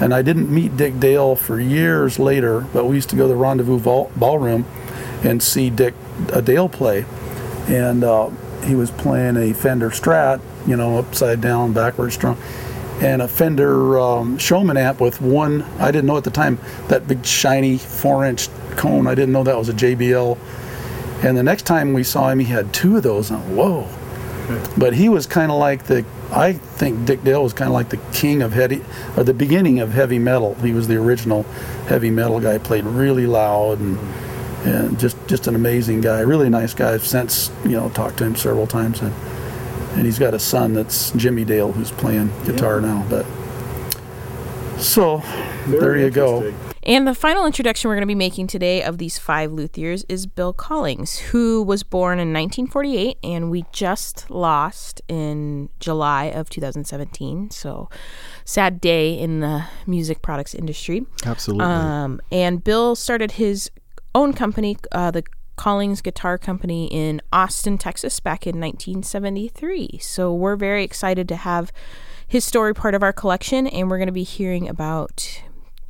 [0.00, 3.28] And I didn't meet Dick Dale for years later, but we used to go to
[3.28, 4.64] the Rendezvous Ball- Ballroom
[5.22, 5.94] and see Dick
[6.32, 7.04] uh, Dale play.
[7.68, 8.30] And uh,
[8.64, 12.36] he was playing a Fender Strat, you know, upside down, backwards strung
[13.02, 15.62] and a Fender um, Showman amp with one.
[15.80, 19.08] I didn't know at the time that big shiny four-inch cone.
[19.08, 20.38] I didn't know that was a JBL.
[21.24, 23.30] And the next time we saw him, he had two of those.
[23.30, 23.88] And whoa!
[24.78, 26.04] But he was kind of like the.
[26.30, 28.82] I think Dick Dale was kind of like the king of heavy,
[29.16, 30.54] or the beginning of heavy metal.
[30.56, 31.42] He was the original
[31.86, 32.58] heavy metal guy.
[32.58, 33.98] Played really loud and
[34.64, 36.20] and just just an amazing guy.
[36.20, 36.94] Really nice guy.
[36.94, 39.14] I've since you know talked to him several times and
[39.92, 42.86] and he's got a son that's Jimmy Dale who's playing guitar yeah.
[42.86, 43.06] now.
[43.08, 43.26] But
[44.80, 45.18] so
[45.66, 46.54] Very there you go.
[46.84, 50.26] And the final introduction we're going to be making today of these five luthiers is
[50.26, 57.50] Bill Collings, who was born in 1948 and we just lost in July of 2017.
[57.50, 57.88] So
[58.44, 61.06] sad day in the music products industry.
[61.24, 61.66] Absolutely.
[61.66, 63.70] Um, and Bill started his
[64.14, 65.24] own company, uh, the
[65.56, 69.98] Collings Guitar Company in Austin, Texas, back in 1973.
[70.00, 71.72] So we're very excited to have
[72.26, 75.42] his story part of our collection, and we're going to be hearing about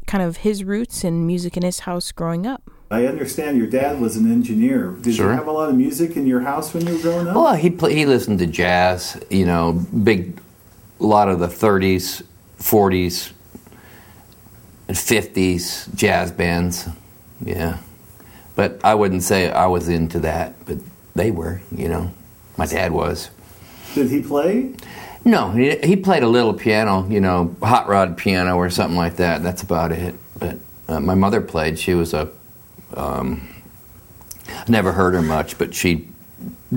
[0.07, 2.63] kind of his roots and music in his house growing up.
[2.91, 4.91] I understand your dad was an engineer.
[5.01, 5.31] Did sure.
[5.31, 7.37] you have a lot of music in your house when you were growing up?
[7.37, 9.19] Well, he play, he listened to jazz.
[9.31, 9.73] You know,
[10.05, 10.39] big,
[11.01, 12.23] a lot of the 30s,
[12.59, 13.33] 40s,
[14.89, 16.89] and 50s jazz bands.
[17.41, 17.79] Yeah.
[18.55, 20.79] But I wouldn't say I was into that, but
[21.15, 22.13] they were, you know.
[22.57, 23.31] My dad was.
[23.95, 24.75] Did he play?
[25.25, 29.17] No, he, he played a little piano, you know, hot rod piano or something like
[29.17, 29.43] that.
[29.43, 30.15] That's about it.
[30.39, 31.79] But uh, my mother played.
[31.79, 32.29] She was a,
[32.95, 33.49] um,
[34.69, 36.09] never heard her much, but she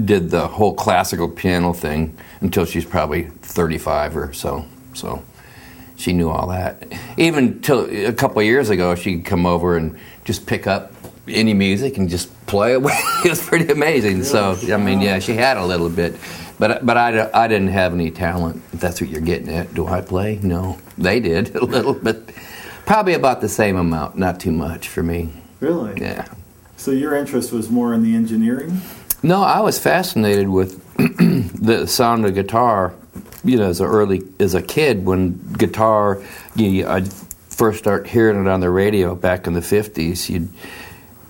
[0.04, 4.66] did the whole classical piano thing until she's probably 35 or so.
[4.94, 5.24] So
[5.96, 6.84] she knew all that.
[7.18, 10.94] Even till a couple of years ago, she'd come over and just pick up
[11.28, 12.78] any music and just play it.
[13.26, 14.24] it was pretty amazing.
[14.24, 16.16] So I mean, yeah, she had a little bit,
[16.60, 18.62] but but I, I didn't have any talent.
[18.74, 20.40] If that's what you're getting at, do I play?
[20.42, 22.30] No, they did a little, but
[22.86, 24.18] probably about the same amount.
[24.18, 25.34] Not too much for me.
[25.60, 26.00] Really?
[26.00, 26.28] Yeah.
[26.78, 28.82] So your interest was more in the engineering?
[29.24, 32.94] No, I was fascinated with the sound of guitar.
[33.44, 36.22] You know, as a early as a kid, when guitar,
[36.56, 37.02] you, I
[37.50, 40.30] first start hearing it on the radio back in the fifties.
[40.30, 40.50] You'd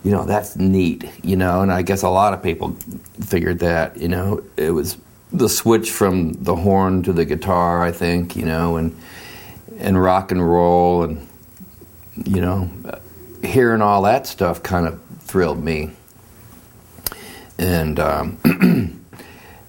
[0.06, 2.74] you know, that's neat, you know, and I guess a lot of people
[3.20, 4.98] figured that, you know, it was
[5.34, 8.96] the switch from the horn to the guitar, I think, you know, and
[9.80, 11.28] and rock and roll and
[12.24, 12.70] you know,
[13.44, 15.92] hearing all that stuff kind of thrilled me.
[17.58, 19.02] And um,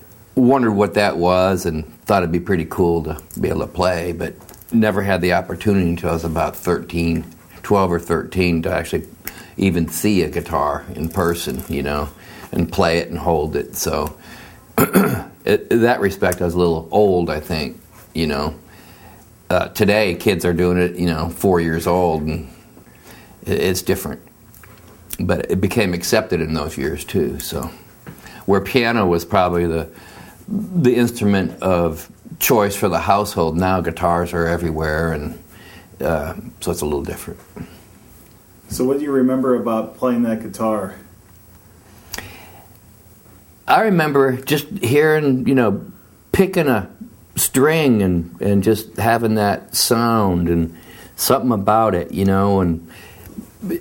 [0.34, 4.12] wondered what that was and thought it'd be pretty cool to be able to play,
[4.12, 4.34] but
[4.70, 7.24] never had the opportunity until I was about 13,
[7.62, 9.06] 12 or 13 to actually
[9.56, 12.08] even see a guitar in person, you know,
[12.52, 13.74] and play it and hold it.
[13.76, 14.16] So,
[14.78, 17.80] it, in that respect, I was a little old, I think,
[18.14, 18.54] you know.
[19.48, 22.48] Uh, today, kids are doing it, you know, four years old, and
[23.44, 24.20] it, it's different.
[25.20, 27.38] But it became accepted in those years too.
[27.38, 27.70] So,
[28.44, 29.88] where piano was probably the
[30.48, 35.42] the instrument of choice for the household, now guitars are everywhere, and
[36.00, 37.40] uh, so it's a little different.
[38.68, 40.96] So, what do you remember about playing that guitar?
[43.68, 45.84] I remember just hearing, you know,
[46.32, 46.88] picking a
[47.36, 50.76] string and, and just having that sound and
[51.16, 52.88] something about it, you know, and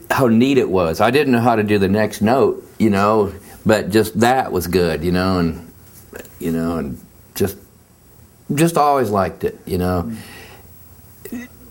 [0.09, 1.01] how neat it was.
[1.01, 3.33] I didn't know how to do the next note, you know,
[3.65, 5.73] but just that was good, you know, and
[6.39, 6.99] you know, and
[7.35, 7.57] just
[8.53, 10.11] just always liked it, you know.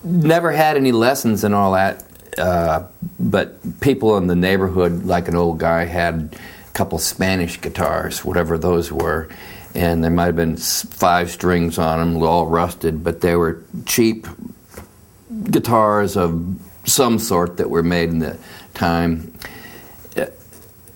[0.03, 2.05] Never had any lessons and all that
[2.39, 2.85] uh,
[3.19, 8.59] but people in the neighborhood, like an old guy, had a couple Spanish guitars, whatever
[8.59, 9.29] those were,
[9.75, 14.27] and there might have been five strings on them, all rusted, but they were cheap
[15.51, 18.39] guitars of some sort that were made in the
[18.75, 19.33] time,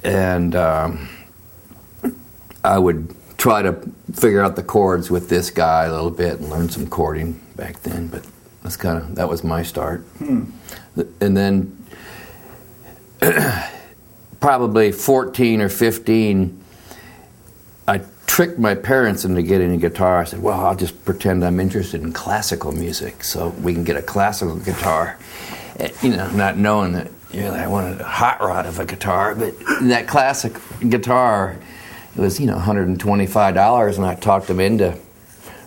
[0.02, 1.08] and um,
[2.64, 3.72] I would try to
[4.12, 7.80] figure out the chords with this guy a little bit and learn some chording back
[7.82, 8.26] then, but
[8.62, 10.00] that's kind of that was my start.
[10.18, 10.44] Hmm
[11.20, 11.84] and then
[14.40, 16.64] probably 14 or 15,
[17.86, 20.18] I tricked my parents into getting a guitar.
[20.18, 23.96] I said, well, I'll just pretend I'm interested in classical music so we can get
[23.96, 25.18] a classical guitar.
[25.78, 29.34] Eh, you know, not knowing that really I wanted a hot rod of a guitar,
[29.34, 30.54] but that classic
[30.88, 31.58] guitar,
[32.16, 34.96] it was, you know, $125 and I talked them into,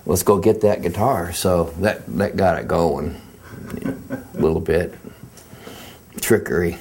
[0.05, 1.33] let's go get that guitar.
[1.33, 3.19] So that, that got it going
[3.83, 4.95] a little bit
[6.21, 6.77] trickery.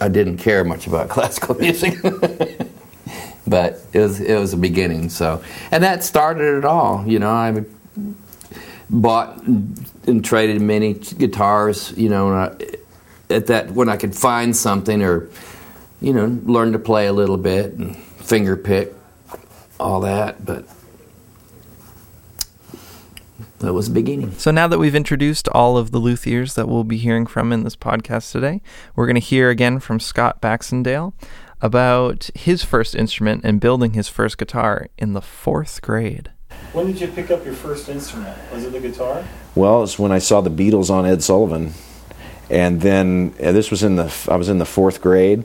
[0.00, 1.98] I didn't care much about classical music,
[3.46, 5.08] but it was it was a beginning.
[5.08, 7.04] So, and that started it all.
[7.06, 7.64] You know, I
[8.90, 11.92] bought and traded many guitars.
[11.96, 12.56] You know,
[13.30, 15.28] at that when I could find something or
[16.00, 18.92] you know learn to play a little bit and finger pick
[19.80, 20.64] all that, but
[23.58, 24.32] that was the beginning.
[24.32, 27.64] So now that we've introduced all of the luthiers that we'll be hearing from in
[27.64, 28.60] this podcast today,
[28.94, 31.12] we're going to hear again from Scott Baxendale
[31.60, 36.30] about his first instrument and building his first guitar in the fourth grade.
[36.72, 38.36] When did you pick up your first instrument?
[38.52, 39.24] Was it the guitar?
[39.54, 41.72] Well, it's when I saw the Beatles on Ed Sullivan,
[42.50, 45.44] and then uh, this was in the I was in the fourth grade,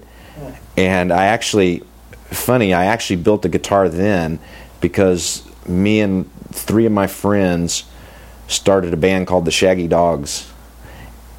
[0.77, 1.81] and I actually,
[2.25, 4.39] funny, I actually built a guitar then
[4.81, 7.85] because me and three of my friends
[8.53, 10.49] started a band called the Shaggy Dogs.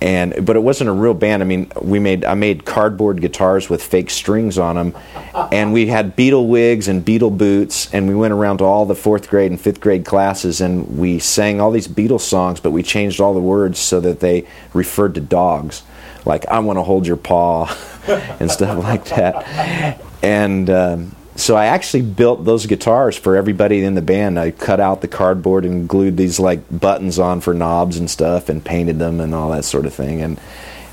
[0.01, 1.43] And but it wasn't a real band.
[1.43, 5.03] I mean, we made I made cardboard guitars with fake strings on them,
[5.51, 8.95] and we had beetle wigs and beetle boots, and we went around to all the
[8.95, 12.83] fourth grade and fifth grade classes, and we sang all these Beatles songs, but we
[12.83, 15.83] changed all the words so that they referred to dogs,
[16.27, 17.75] like "I want to hold your paw,"
[18.41, 20.69] and stuff like that, and.
[20.69, 24.39] Um, so I actually built those guitars for everybody in the band.
[24.39, 28.49] I cut out the cardboard and glued these like buttons on for knobs and stuff
[28.49, 30.23] and painted them and all that sort of thing.
[30.23, 30.41] And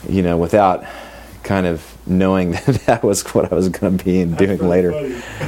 [0.09, 0.83] you know, without
[1.43, 4.91] kind of knowing that that was what I was going to be doing later.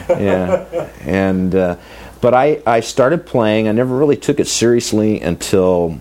[0.10, 0.89] yeah.
[1.01, 1.77] And uh,
[2.21, 3.67] but I, I started playing.
[3.67, 5.99] I never really took it seriously until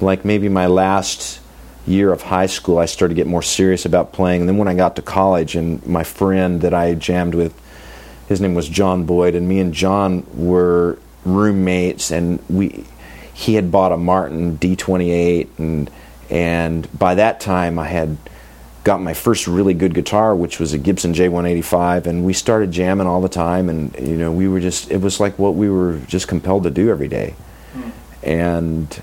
[0.00, 1.40] like maybe my last
[1.86, 2.78] year of high school.
[2.78, 4.42] I started to get more serious about playing.
[4.42, 7.52] And then when I got to college, and my friend that I jammed with,
[8.28, 12.84] his name was John Boyd, and me and John were roommates, and we
[13.32, 15.90] he had bought a Martin D28, and
[16.28, 18.16] and by that time I had
[18.84, 23.06] got my first really good guitar, which was a Gibson J185, and we started jamming
[23.06, 25.98] all the time, and you know we were just it was like what we were
[26.06, 27.34] just compelled to do every day,
[27.72, 27.90] hmm.
[28.22, 29.02] and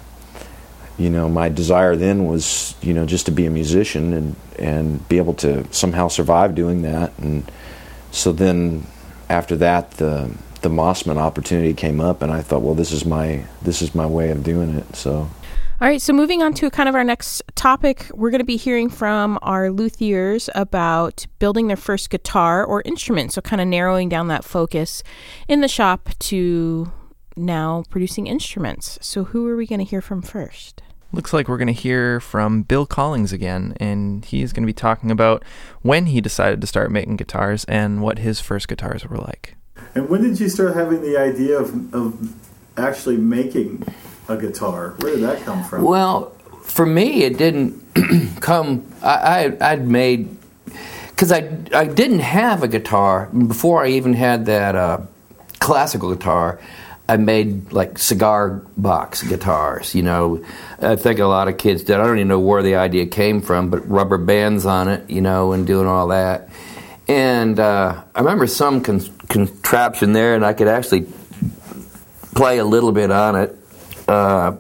[0.98, 5.10] you know my desire then was you know just to be a musician and and
[5.10, 7.52] be able to somehow survive doing that, and
[8.12, 8.86] so then
[9.30, 10.32] after that the
[10.66, 14.06] the Mossman opportunity came up, and I thought, well, this is my this is my
[14.06, 15.30] way of doing it, so.
[15.82, 18.56] All right, so moving on to kind of our next topic, we're going to be
[18.56, 23.34] hearing from our luthiers about building their first guitar or instrument.
[23.34, 25.04] So, kind of narrowing down that focus
[25.48, 26.92] in the shop to
[27.36, 28.98] now producing instruments.
[29.02, 30.82] So, who are we going to hear from first?
[31.16, 34.74] Looks like we're going to hear from Bill Collings again, and he's going to be
[34.74, 35.46] talking about
[35.82, 39.56] when he decided to start making guitars and what his first guitars were like.
[39.96, 42.36] And when did you start having the idea of, of
[42.76, 43.88] actually making
[44.28, 44.96] a guitar?
[45.00, 45.86] Where did that come from?
[45.86, 46.32] Well,
[46.64, 47.82] for me, it didn't
[48.42, 48.86] come.
[49.02, 50.36] I, I would made
[51.12, 55.00] because I I didn't have a guitar before I even had that uh,
[55.60, 56.60] classical guitar.
[57.08, 59.94] I made like cigar box guitars.
[59.94, 60.46] You know,
[60.80, 61.96] I think a lot of kids did.
[61.96, 65.22] I don't even know where the idea came from, but rubber bands on it, you
[65.22, 66.50] know, and doing all that.
[67.08, 71.08] And uh, I remember some con- contraption there, and I could actually
[72.34, 73.56] play a little bit on it
[74.08, 74.56] uh,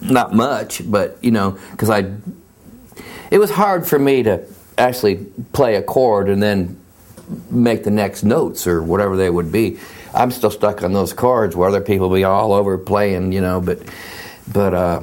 [0.00, 2.10] not much, but you know, because I,
[3.30, 5.16] it was hard for me to actually
[5.52, 6.80] play a chord and then
[7.50, 9.78] make the next notes or whatever they would be.
[10.14, 13.60] I'm still stuck on those chords where other people be all over playing, you know,
[13.60, 13.80] but
[14.52, 15.02] but uh,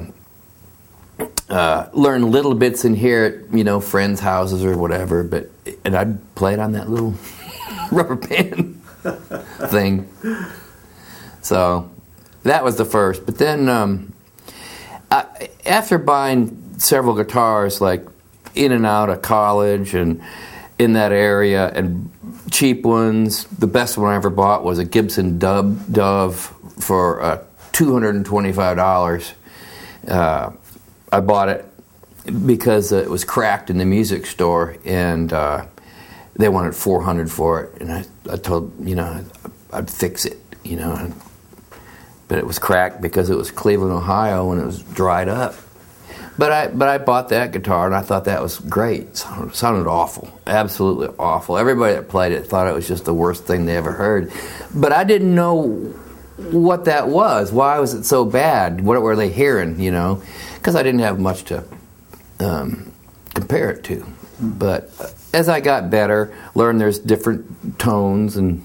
[1.48, 5.22] uh, learn little bits in here at you know friends' houses or whatever.
[5.22, 5.50] But
[5.84, 7.14] and I'd play it on that little
[7.92, 8.82] rubber band
[9.70, 10.08] thing.
[11.42, 11.90] So
[12.42, 13.24] that was the first.
[13.24, 14.12] But then um,
[15.10, 18.06] I, after buying several guitars, like
[18.54, 20.22] in and out of college and
[20.78, 22.10] in that area, and
[22.56, 26.34] cheap ones, the best one I ever bought was a Gibson Dub Dove
[26.78, 29.34] for uh, two hundred and twenty-five dollars.
[30.08, 30.52] Uh,
[31.12, 31.66] I bought it
[32.46, 35.66] because it was cracked in the music store, and uh,
[36.34, 39.22] they wanted four hundred for it, and I, I told you know
[39.70, 41.12] I'd fix it, you know
[42.28, 45.54] but it was cracked because it was Cleveland, Ohio, and it was dried up.
[46.38, 49.02] But I but I bought that guitar and I thought that was great.
[49.02, 49.16] It
[49.54, 51.56] sounded, awful, absolutely awful.
[51.56, 54.30] Everybody that played it thought it was just the worst thing they ever heard.
[54.74, 55.62] But I didn't know
[56.36, 57.52] what that was.
[57.52, 58.82] Why was it so bad?
[58.82, 59.80] What were they hearing?
[59.80, 60.22] You know,
[60.56, 61.64] because I didn't have much to
[62.40, 62.92] um,
[63.34, 64.06] compare it to.
[64.38, 64.90] But
[65.32, 68.62] as I got better, learned there's different tones and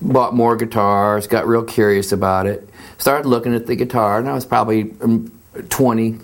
[0.00, 4.34] bought more guitars, got real curious about it, started looking at the guitar, and I
[4.34, 5.32] was probably um,
[5.68, 6.18] 20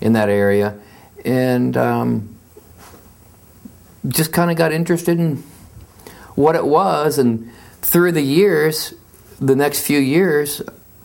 [0.00, 0.78] in that area,
[1.24, 2.36] and um,
[4.06, 5.42] just kind of got interested in
[6.34, 7.18] what it was.
[7.18, 7.50] And
[7.82, 8.94] through the years,
[9.40, 10.62] the next few years,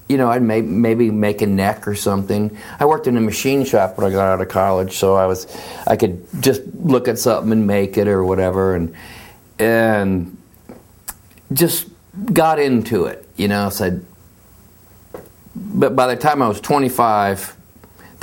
[0.09, 2.55] you know, I'd may, maybe make a neck or something.
[2.79, 5.47] I worked in a machine shop when I got out of college, so I was,
[5.87, 8.93] I could just look at something and make it or whatever, and
[9.59, 10.37] and
[11.51, 11.87] just
[12.31, 13.69] got into it, you know.
[13.69, 14.05] Said,
[15.55, 17.55] but by the time I was 25,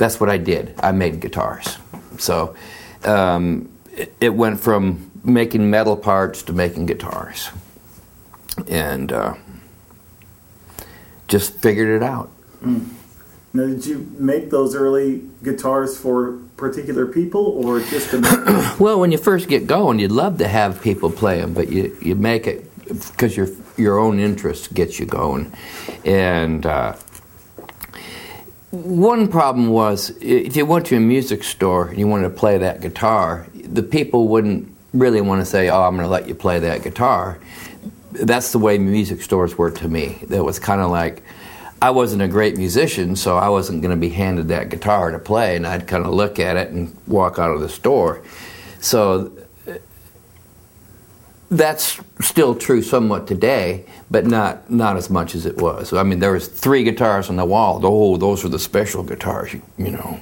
[0.01, 0.73] that's what I did.
[0.79, 1.77] I made guitars.
[2.17, 2.55] So
[3.03, 7.51] um, it, it, went from making metal parts to making guitars,
[8.67, 9.35] and uh,
[11.27, 12.31] just figured it out.
[12.63, 12.87] Mm.
[13.53, 18.79] Now, did you make those early guitars for particular people, or just to make?
[18.79, 21.95] well, when you first get going, you'd love to have people play them, but you
[22.01, 25.53] you make it because your your own interest gets you going,
[26.05, 26.65] and.
[26.65, 26.95] Uh,
[28.71, 32.57] one problem was if you went to a music store and you wanted to play
[32.57, 36.35] that guitar, the people wouldn't really want to say, "Oh, I'm going to let you
[36.35, 37.37] play that guitar."
[38.13, 40.19] That's the way music stores were to me.
[40.27, 41.23] That was kind of like
[41.81, 45.19] I wasn't a great musician, so I wasn't going to be handed that guitar to
[45.19, 48.21] play, and I'd kind of look at it and walk out of the store.
[48.79, 49.31] So
[51.51, 55.91] that's still true somewhat today, but not not as much as it was.
[55.91, 57.81] I mean, there was three guitars on the wall.
[57.83, 60.19] Oh, those were the special guitars, you, know.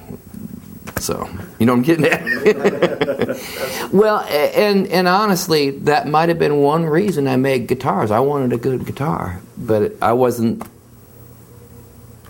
[0.98, 2.20] So you know I'm getting at.
[3.92, 8.10] well, and and honestly, that might have been one reason I made guitars.
[8.10, 10.66] I wanted a good guitar, but I wasn't.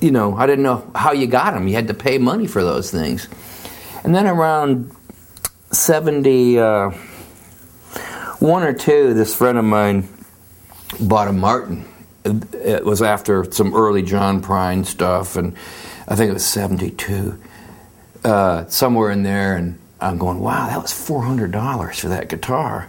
[0.03, 1.69] You know, I didn't know how you got them.
[1.69, 3.29] You had to pay money for those things.
[4.03, 4.91] And then around
[5.73, 6.91] 70, uh,
[8.41, 10.09] one or two, this friend of mine
[10.99, 11.85] bought a Martin.
[12.25, 15.55] It was after some early John Prine stuff, and
[16.09, 17.39] I think it was 72,
[18.25, 19.57] uh, somewhere in there.
[19.57, 22.89] And I'm going, wow, that was $400 for that guitar.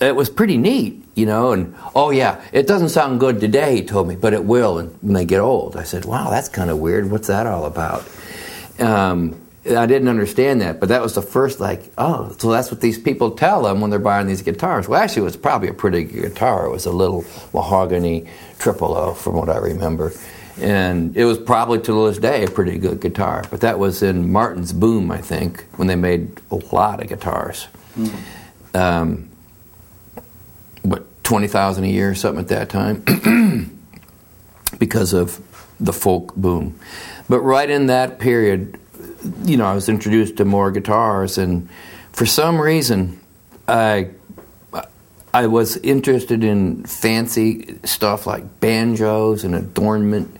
[0.00, 1.52] It was pretty neat, you know.
[1.52, 5.14] And oh, yeah, it doesn't sound good today, he told me, but it will when
[5.14, 5.76] they get old.
[5.76, 7.10] I said, wow, that's kind of weird.
[7.10, 8.08] What's that all about?
[8.78, 12.80] Um, I didn't understand that, but that was the first like, oh, so that's what
[12.80, 14.88] these people tell them when they're buying these guitars.
[14.88, 16.66] Well, actually, it was probably a pretty good guitar.
[16.66, 18.26] It was a little mahogany
[18.58, 20.12] triple O, from what I remember,
[20.60, 23.44] and it was probably to this day a pretty good guitar.
[23.50, 27.68] But that was in Martin's boom, I think, when they made a lot of guitars.
[27.96, 28.14] Mm.
[28.74, 29.30] Um,
[30.82, 33.04] what twenty thousand a year, or something at that time,
[34.80, 35.40] because of
[35.78, 36.80] the folk boom.
[37.28, 38.80] But right in that period
[39.44, 41.68] you know, I was introduced to more guitars, and
[42.12, 43.20] for some reason,
[43.68, 44.10] I
[45.34, 50.36] I was interested in fancy stuff like banjos and adornment,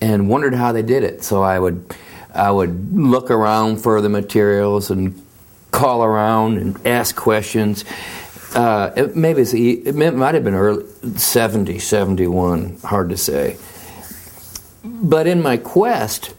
[0.00, 1.22] and wondered how they did it.
[1.22, 1.94] So I would
[2.34, 5.20] I would look around for the materials and
[5.70, 7.84] call around and ask questions.
[8.54, 10.84] Uh, it, maybe it might have been early
[11.16, 13.56] 70, 71, hard to say.
[14.82, 16.34] But in my quest,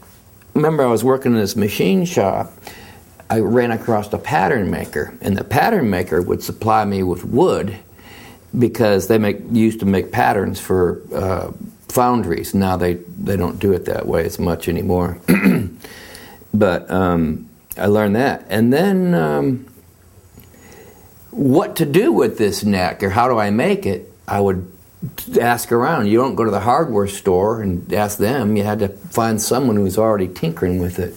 [0.54, 2.52] remember I was working in this machine shop.
[3.30, 7.78] I ran across a pattern maker, and the pattern maker would supply me with wood
[8.58, 11.52] because they make used to make patterns for uh,
[11.88, 12.54] foundries.
[12.54, 15.18] Now they they don't do it that way as much anymore.
[16.54, 17.48] but um,
[17.78, 19.66] I learned that, and then um,
[21.30, 24.12] what to do with this neck or how do I make it?
[24.28, 24.70] I would
[25.40, 26.06] ask around.
[26.06, 28.56] You don't go to the hardware store and ask them.
[28.56, 31.14] You had to find someone who was already tinkering with it.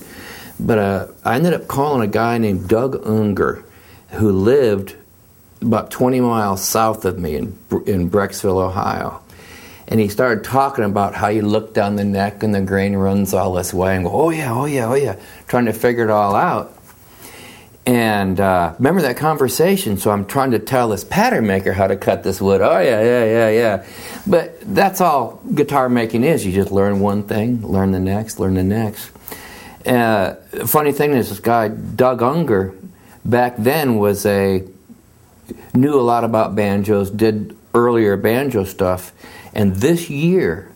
[0.60, 3.64] But uh, I ended up calling a guy named Doug Unger,
[4.12, 4.96] who lived
[5.62, 9.22] about 20 miles south of me in, in Brecksville, Ohio.
[9.88, 13.34] And he started talking about how you look down the neck and the grain runs
[13.34, 16.10] all this way and go, oh yeah, oh yeah, oh yeah, trying to figure it
[16.10, 16.75] all out.
[17.86, 19.98] And uh, remember that conversation.
[19.98, 22.62] So I'm trying to tell this pattern maker how to cut this wood.
[22.62, 23.86] Oh, yeah, yeah, yeah, yeah.
[24.26, 26.46] But that's all guitar making is.
[26.46, 29.12] You just learn one thing, learn the next, learn the next.
[29.86, 30.34] Uh,
[30.66, 32.74] funny thing is, this guy, Doug Unger,
[33.24, 34.64] back then was a,
[35.76, 39.12] knew a lot about banjos, did earlier banjo stuff.
[39.54, 40.72] And this year,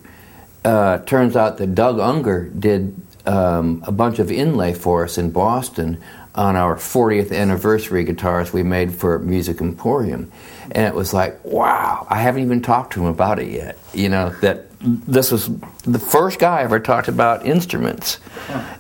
[0.64, 2.96] uh, turns out that Doug Unger did
[3.26, 6.02] um, a bunch of inlay for us in Boston
[6.40, 10.32] on our 40th anniversary guitars we made for Music Emporium.
[10.72, 13.78] And it was like, wow, I haven't even talked to him about it yet.
[13.94, 15.50] You know, that this was
[15.84, 18.20] the first guy I ever talked about instruments.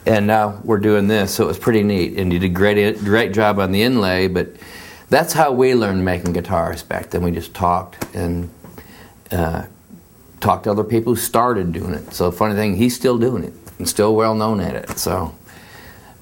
[0.05, 2.18] And now we're doing this, so it was pretty neat.
[2.18, 4.51] And you did a great, great job on the inlay, but
[5.10, 7.24] that's how we learned making guitars back then.
[7.24, 8.49] We just talked and
[9.32, 9.66] uh,
[10.39, 12.14] talked to other people who started doing it.
[12.14, 14.97] So, funny thing, he's still doing it and still well known at it.
[14.97, 15.36] So,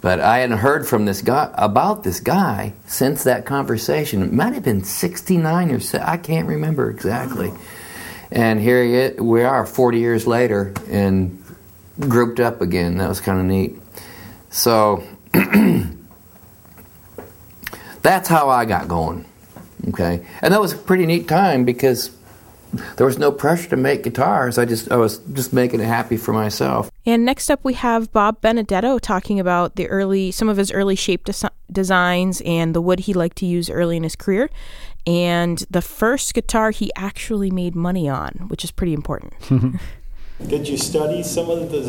[0.02, 4.22] but I hadn't heard from this guy about this guy since that conversation.
[4.22, 7.52] It might have been 69 or so, I can't remember exactly.
[8.32, 11.44] And here we are 40 years later and
[12.00, 12.98] grouped up again.
[12.98, 13.76] That was kind of neat.
[14.50, 15.04] So
[18.02, 19.26] that's how I got going.
[19.90, 20.26] Okay.
[20.42, 22.17] And that was a pretty neat time because
[22.98, 24.58] there was no pressure to make guitars.
[24.58, 26.92] I just I was just making it happy for myself.
[27.06, 30.96] And next up, we have Bob Benedetto talking about the early some of his early
[30.96, 34.50] shape des- designs and the wood he liked to use early in his career,
[35.06, 39.34] and the first guitar he actually made money on, which is pretty important.
[40.48, 41.80] Did you study some of the,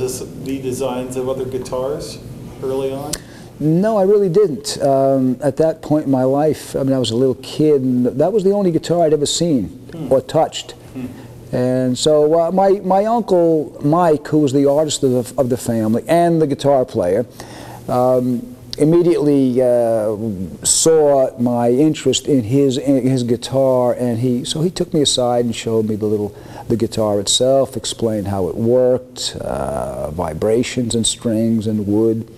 [0.45, 2.18] the designs of other guitars
[2.62, 3.12] early on?
[3.61, 4.80] No, I really didn't.
[4.80, 8.07] Um, at that point in my life, I mean, I was a little kid, and
[8.07, 10.12] that was the only guitar I'd ever seen hmm.
[10.12, 10.74] or touched.
[11.07, 11.55] Hmm.
[11.55, 15.57] And so uh, my, my uncle Mike, who was the artist of the, of the
[15.57, 17.24] family and the guitar player,
[17.88, 20.16] um, immediately uh,
[20.62, 25.44] saw my interest in his in his guitar, and he so he took me aside
[25.44, 26.36] and showed me the little
[26.68, 32.28] the guitar itself, explained how it worked, uh, vibrations and strings and wood.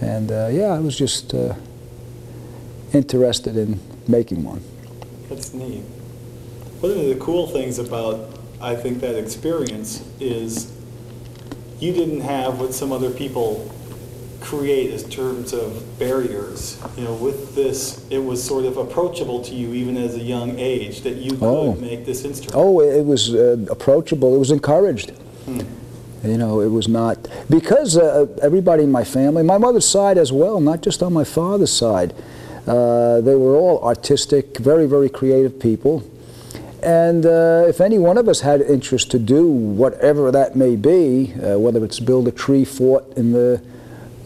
[0.00, 1.54] And uh, yeah, I was just uh,
[2.92, 3.78] interested in
[4.08, 4.62] making one.
[5.28, 5.84] That's neat.
[6.82, 8.28] One of the cool things about,
[8.60, 10.72] I think, that experience is
[11.78, 13.70] you didn't have what some other people
[14.40, 16.82] create in terms of barriers?
[16.96, 20.58] You know, with this, it was sort of approachable to you even as a young
[20.58, 21.74] age that you could Oh.
[21.74, 22.56] make this instrument.
[22.56, 24.34] Oh, it was uh, approachable.
[24.34, 25.12] It was encouraged.
[26.24, 30.32] You know, it was not because uh, everybody in my family, my mother's side as
[30.32, 32.12] well, not just on my father's side,
[32.66, 36.02] uh, they were all artistic, very, very creative people.
[36.82, 41.32] And uh, if any one of us had interest to do whatever that may be,
[41.34, 43.62] uh, whether it's build a tree fort in the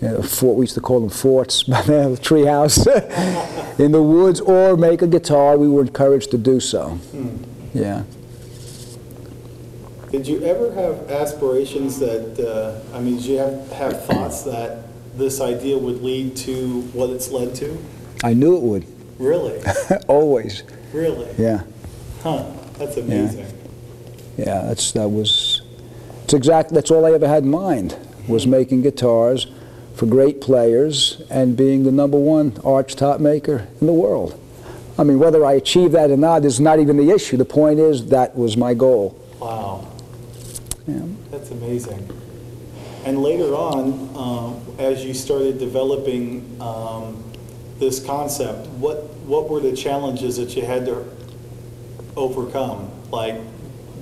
[0.00, 2.86] you know, fort, we used to call them forts, the tree house
[3.78, 6.98] in the woods, or make a guitar, we were encouraged to do so.
[7.74, 8.04] Yeah.
[10.10, 14.84] Did you ever have aspirations that, uh, I mean, did you have, have thoughts that
[15.16, 17.76] this idea would lead to what it's led to?
[18.24, 18.86] I knew it would.
[19.18, 19.62] Really?
[20.08, 20.62] Always.
[20.92, 21.28] Really?
[21.36, 21.64] Yeah.
[22.26, 22.44] Huh,
[22.76, 23.46] that's amazing.
[24.36, 25.62] Yeah, that's that was
[26.24, 27.96] it's exact that's all I ever had in mind
[28.26, 29.46] was making guitars
[29.94, 34.36] for great players and being the number one arch top maker in the world.
[34.98, 37.36] I mean, whether I achieve that or not is not even the issue.
[37.36, 39.16] The point is that was my goal.
[39.38, 39.86] Wow.
[40.88, 41.02] Yeah.
[41.30, 42.10] That's amazing.
[43.04, 47.22] And later on, um, as you started developing um,
[47.78, 51.15] this concept, what what were the challenges that you had to
[52.16, 52.90] overcome?
[53.10, 53.36] Like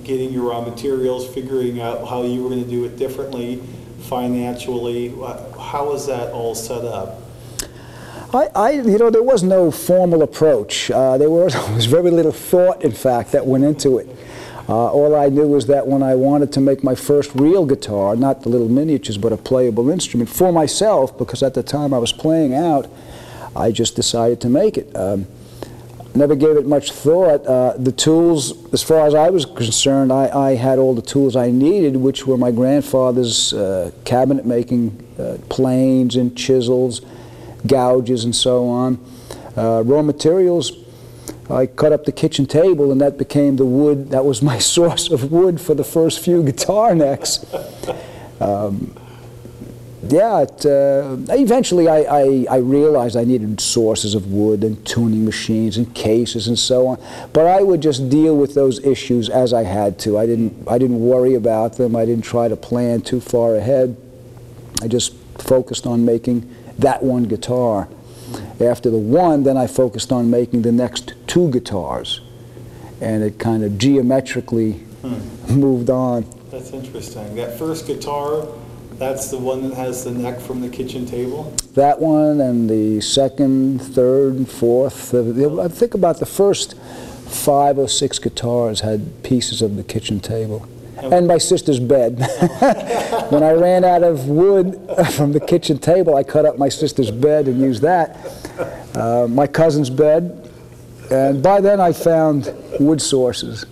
[0.03, 3.61] getting your raw materials, figuring out how you were going to do it differently,
[4.01, 5.09] financially.
[5.09, 7.21] How was that all set up?
[8.33, 10.91] I, I, you know, there was no formal approach.
[10.91, 14.09] Uh, there was, was very little thought, in fact, that went into it.
[14.67, 18.15] Uh, all I knew was that when I wanted to make my first real guitar,
[18.15, 21.99] not the little miniatures, but a playable instrument for myself, because at the time I
[21.99, 22.89] was playing out,
[23.55, 24.93] I just decided to make it.
[24.95, 25.27] Um,
[26.15, 27.45] never gave it much thought.
[27.45, 31.35] Uh, the tools, as far as I was concerned, I, I had all the tools
[31.35, 37.01] I needed, which were my grandfather's uh, cabinet making uh, planes and chisels,
[37.67, 38.99] gouges, and so on.
[39.57, 40.71] Uh, raw materials,
[41.49, 44.09] I cut up the kitchen table, and that became the wood.
[44.09, 47.45] That was my source of wood for the first few guitar necks.
[48.39, 48.95] Um,
[50.11, 55.25] yeah, it, uh, eventually I, I, I realized I needed sources of wood and tuning
[55.25, 57.01] machines and cases and so on.
[57.33, 60.17] But I would just deal with those issues as I had to.
[60.17, 61.95] I didn't, I didn't worry about them.
[61.95, 63.95] I didn't try to plan too far ahead.
[64.81, 67.87] I just focused on making that one guitar.
[68.59, 72.21] After the one, then I focused on making the next two guitars.
[73.01, 74.83] And it kind of geometrically
[75.49, 76.25] moved on.
[76.49, 77.35] That's interesting.
[77.35, 78.47] That first guitar,
[78.97, 81.53] that's the one that has the neck from the kitchen table?
[81.73, 85.13] That one and the second, third, fourth.
[85.13, 86.75] I think about the first
[87.27, 90.67] five or six guitars had pieces of the kitchen table.
[90.97, 92.19] And my sister's bed.
[93.29, 94.79] when I ran out of wood
[95.11, 98.17] from the kitchen table, I cut up my sister's bed and used that.
[98.95, 100.49] Uh, my cousin's bed.
[101.11, 103.65] And by then I found wood sources.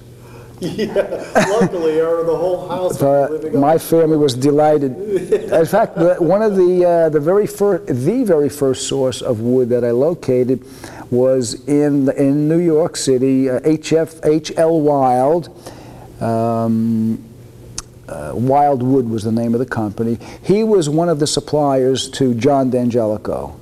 [0.64, 4.98] Yeah, luckily, or the whole house living my family was delighted.
[4.98, 9.70] In fact, one of the uh, the very first the very first source of wood
[9.70, 10.64] that I located
[11.12, 13.50] was in in New York City.
[13.50, 14.80] Uh, HF H.L.
[14.82, 15.50] Wild.
[16.22, 17.24] Um,
[18.08, 20.18] uh, Wildwood was the name of the company.
[20.44, 23.56] He was one of the suppliers to John D'Angelico,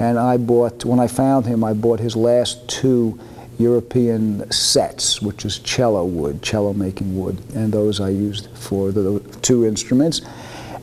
[0.00, 1.64] and I bought when I found him.
[1.64, 3.18] I bought his last two
[3.58, 9.20] European sets, which is cello wood, cello making wood, and those I used for the
[9.42, 10.22] two instruments.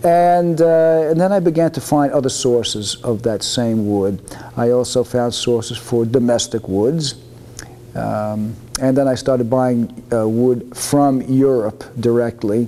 [0.03, 4.19] And, uh, and then I began to find other sources of that same wood.
[4.57, 7.15] I also found sources for domestic woods.
[7.93, 12.67] Um, and then I started buying uh, wood from Europe directly.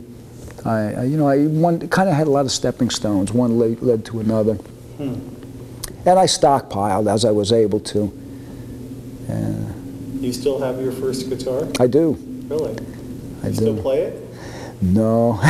[0.66, 3.32] I, I- you know, I one kind of had a lot of stepping stones.
[3.34, 4.58] One led, led to another,
[5.00, 8.12] and I stockpiled as I was able to.
[10.24, 11.68] You still have your first guitar?
[11.82, 12.14] I do.
[12.48, 12.78] Really?
[13.44, 14.26] I You still play it?
[14.82, 15.38] No.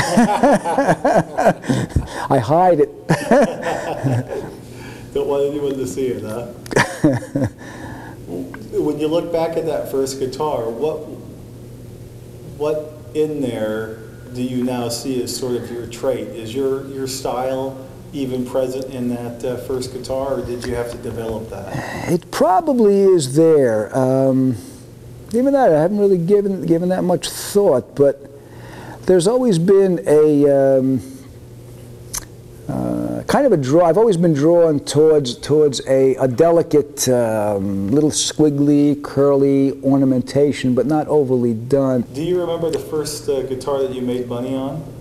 [2.27, 3.07] I hide it.
[5.13, 6.47] Don't want anyone to see it, huh?
[8.27, 11.01] when you look back at that first guitar, what
[12.57, 13.97] what in there
[14.33, 16.29] do you now see as sort of your trait?
[16.29, 17.77] Is your your style
[18.13, 22.11] even present in that uh, first guitar, or did you have to develop that?
[22.11, 23.95] It probably is there.
[23.97, 24.55] Um,
[25.33, 28.29] even that, I haven't really given given that much thought, but
[29.07, 31.01] there's always been a um,
[32.69, 33.85] uh, kind of a draw.
[33.85, 40.85] I've always been drawn towards towards a, a delicate, um, little squiggly, curly ornamentation, but
[40.85, 42.01] not overly done.
[42.13, 44.92] Do you remember the first uh, guitar that you made money on?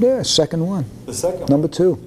[0.00, 1.50] Yeah, second one, The second one.
[1.50, 1.98] number two.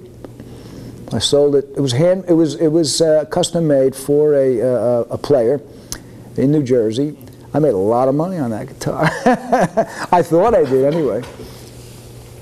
[1.12, 1.66] I sold it.
[1.76, 2.24] It was hand.
[2.28, 5.60] It was it was uh, custom made for a uh, a player
[6.36, 7.16] in New Jersey.
[7.52, 9.04] I made a lot of money on that guitar.
[10.10, 11.22] I thought I did anyway.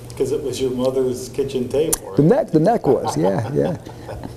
[0.08, 1.98] Because it was your mother's kitchen table.
[2.02, 2.16] Right?
[2.16, 3.76] The neck, the neck was, yeah, yeah.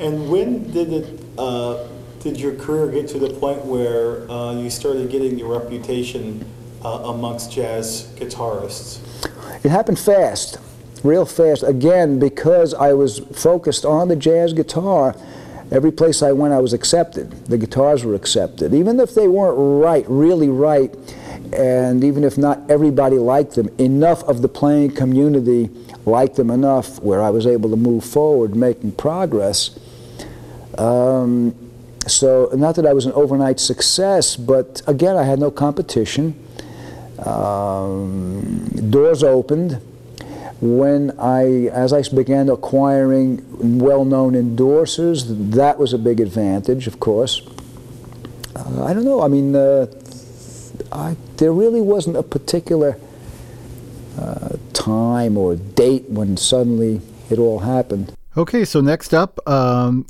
[0.00, 1.20] And when did it?
[1.36, 1.86] Uh,
[2.20, 6.44] did your career get to the point where uh, you started getting your reputation
[6.84, 8.98] uh, amongst jazz guitarists?
[9.64, 10.58] It happened fast,
[11.02, 11.62] real fast.
[11.62, 15.14] Again, because I was focused on the jazz guitar.
[15.70, 17.30] Every place I went, I was accepted.
[17.46, 20.92] The guitars were accepted, even if they weren't right, really right,
[21.52, 23.68] and even if not everybody liked them.
[23.78, 25.70] Enough of the playing community
[26.06, 29.78] liked them enough where I was able to move forward, making progress.
[30.76, 31.54] Um,
[32.06, 36.34] so, not that I was an overnight success, but again, I had no competition.
[37.26, 39.80] Um, doors opened
[40.60, 43.44] when I, as I began acquiring
[43.78, 47.42] well-known endorsers, that was a big advantage, of course.
[48.54, 49.22] Uh, I don't know.
[49.22, 49.86] I mean, uh,
[50.92, 52.98] I, there really wasn't a particular
[54.18, 57.00] uh, time or date when suddenly
[57.30, 58.12] it all happened.
[58.36, 60.06] Okay, so next up, um,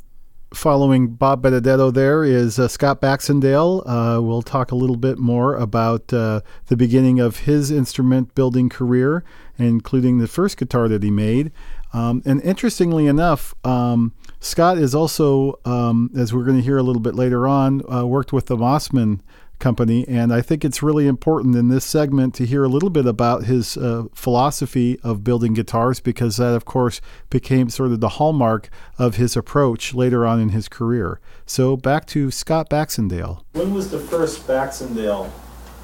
[0.53, 3.83] following Bob Benedetto, there is uh, Scott Baxendale.
[3.85, 8.69] Uh, we'll talk a little bit more about uh, the beginning of his instrument building
[8.69, 9.23] career,
[9.57, 11.51] including the first guitar that he made.
[11.93, 16.83] Um, and interestingly enough, um, Scott is also, um, as we're going to hear a
[16.83, 19.19] little bit later on, uh, worked with the Mossman
[19.61, 20.05] company.
[20.09, 23.45] And I think it's really important in this segment to hear a little bit about
[23.45, 26.99] his uh, philosophy of building guitars because that, of course,
[27.29, 31.21] became sort of the hallmark of his approach later on in his career.
[31.45, 33.45] So back to Scott Baxendale.
[33.53, 35.31] When was the first Baxendale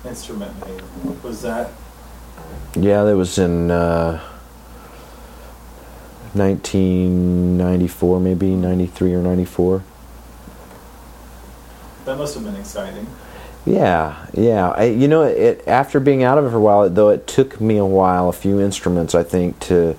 [0.03, 0.81] instrument made?
[1.23, 1.71] Was that?
[2.75, 4.21] Yeah, that was in uh,
[6.33, 9.83] 1994, maybe 93 or 94.
[12.05, 13.07] That must have been exciting.
[13.67, 14.69] Yeah, yeah.
[14.69, 17.59] I, you know, it, after being out of it for a while, though, it took
[17.59, 19.97] me a while, a few instruments, I think, to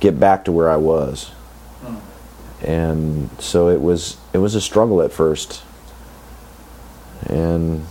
[0.00, 1.28] get back to where I was.
[1.82, 2.66] Hmm.
[2.66, 5.62] And so it was it was a struggle at first.
[7.26, 7.86] And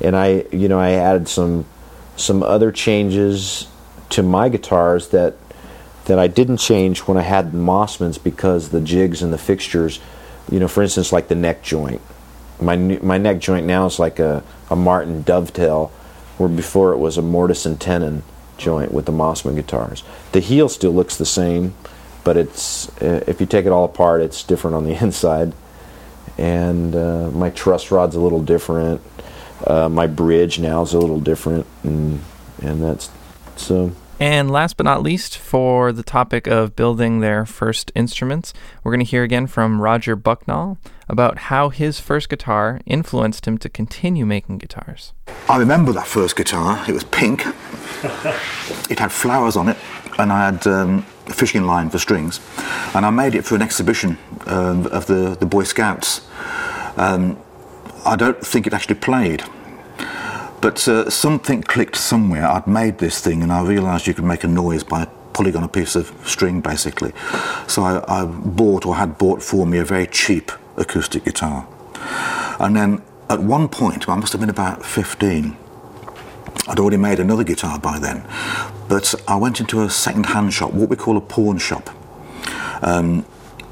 [0.00, 1.64] and I, you know, I added some
[2.16, 3.68] some other changes
[4.10, 5.36] to my guitars that
[6.06, 10.00] that I didn't change when I had the Mossmans because the jigs and the fixtures,
[10.50, 12.00] you know, for instance, like the neck joint
[12.60, 15.88] my my neck joint now is like a, a Martin dovetail,
[16.38, 18.22] where before it was a mortise and tenon
[18.58, 20.04] joint with the Mossman guitars.
[20.32, 21.74] The heel still looks the same,
[22.24, 25.52] but it's if you take it all apart, it's different on the inside.
[26.38, 29.02] And uh, my truss rod's a little different.
[29.66, 32.22] Uh, my bridge now is a little different, and
[32.62, 33.10] and that's
[33.56, 33.92] so.
[34.20, 38.52] And last but not least, for the topic of building their first instruments,
[38.84, 40.76] we're going to hear again from Roger Bucknall
[41.08, 45.14] about how his first guitar influenced him to continue making guitars.
[45.48, 46.84] I remember that first guitar.
[46.86, 47.46] It was pink.
[48.90, 49.78] it had flowers on it,
[50.18, 52.40] and I had um, a fishing line for strings.
[52.94, 56.28] And I made it for an exhibition um, of the, the Boy Scouts.
[56.98, 57.38] Um,
[58.04, 59.42] I don't think it actually played.
[60.60, 62.46] But uh, something clicked somewhere.
[62.46, 65.62] I'd made this thing and I realised you could make a noise by pulling on
[65.62, 67.12] a piece of string basically.
[67.66, 71.66] So I, I, bought or had bought for me a very cheap acoustic guitar.
[72.58, 75.56] And then at one point, I must have been about 15,
[76.68, 78.24] I'd already made another guitar by then,
[78.88, 81.88] but I went into a second hand shop, what we call a pawn shop.
[82.82, 83.24] Um,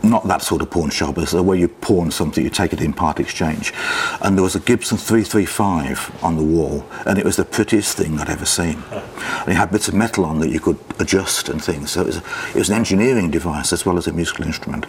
[0.09, 2.93] not that sort of pawn shop, it's where you pawn something, you take it in
[2.93, 3.73] part exchange.
[4.21, 8.19] And there was a Gibson 335 on the wall, and it was the prettiest thing
[8.19, 8.83] I'd ever seen.
[8.91, 11.93] And it had bits of metal on that you could adjust and things.
[11.93, 14.87] So it was, it was an engineering device as well as a musical instrument.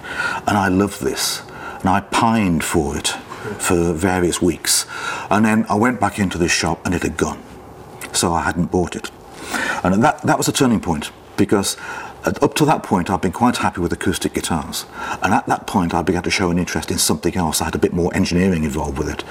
[0.48, 1.42] And I loved this,
[1.80, 3.10] and I pined for it
[3.58, 4.86] for various weeks.
[5.30, 7.42] And then I went back into this shop, and it had gone.
[8.14, 9.12] So I hadn't bought it.
[9.84, 11.78] And that, that was a turning point because
[12.24, 14.86] up to that point, I'd been quite happy with acoustic guitars.
[15.22, 17.62] And at that point, I began to show an interest in something else.
[17.62, 19.24] I had a bit more engineering involved with it.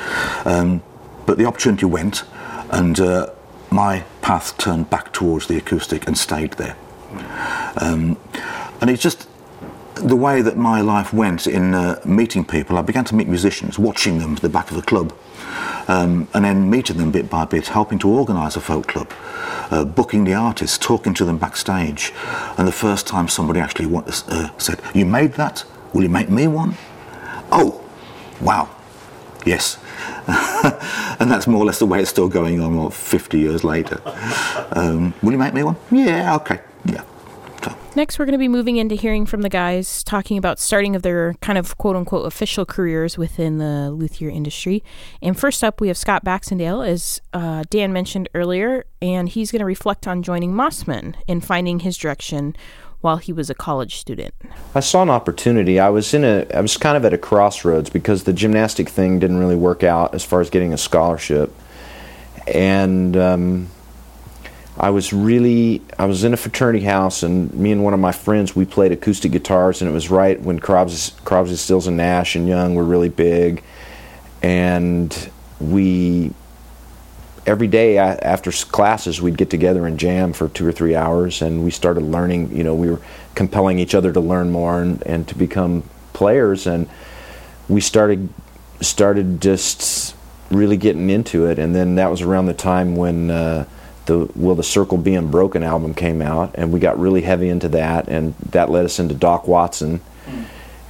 [0.46, 0.82] Um,
[1.26, 2.24] but the opportunity went,
[2.70, 3.30] and uh,
[3.70, 6.76] my path turned back towards the acoustic and stayed there.
[7.80, 8.18] Um,
[8.80, 9.28] and it's just
[9.94, 12.78] the way that my life went in uh, meeting people.
[12.78, 15.12] I began to meet musicians, watching them at the back of the club
[15.88, 19.12] um, and then meeting them bit by bit, helping to organise a folk club,
[19.70, 22.12] uh, booking the artists, talking to them backstage.
[22.56, 25.64] And the first time somebody actually want, uh, said, You made that?
[25.92, 26.76] Will you make me one?
[27.50, 27.82] Oh,
[28.40, 28.68] wow.
[29.46, 29.78] Yes.
[30.26, 34.00] and that's more or less the way it's still going on, what, 50 years later.
[34.72, 35.76] Um, will you make me one?
[35.90, 36.60] Yeah, okay.
[36.84, 37.02] Yeah.
[37.98, 41.02] Next, we're going to be moving into hearing from the guys talking about starting of
[41.02, 44.84] their kind of quote unquote official careers within the luthier industry.
[45.20, 49.58] And first up, we have Scott Baxendale, as uh, Dan mentioned earlier, and he's going
[49.58, 52.54] to reflect on joining Mossman and finding his direction
[53.00, 54.32] while he was a college student.
[54.76, 55.80] I saw an opportunity.
[55.80, 59.18] I was in a I was kind of at a crossroads because the gymnastic thing
[59.18, 61.52] didn't really work out as far as getting a scholarship,
[62.46, 63.70] and um,
[64.78, 68.12] I was really I was in a fraternity house, and me and one of my
[68.12, 72.36] friends we played acoustic guitars, and it was right when Crosby, Crosby, Stills, and Nash
[72.36, 73.62] and Young were really big,
[74.42, 76.32] and we
[77.46, 81.64] every day after classes we'd get together and jam for two or three hours and
[81.64, 83.00] we started learning you know we were
[83.34, 86.86] compelling each other to learn more and, and to become players and
[87.66, 88.28] we started
[88.80, 90.14] started just
[90.50, 91.58] really getting into it.
[91.58, 93.66] And then that was around the time when uh,
[94.08, 97.68] the Will the Circle Be Unbroken album came out and we got really heavy into
[97.68, 100.00] that and that led us into Doc Watson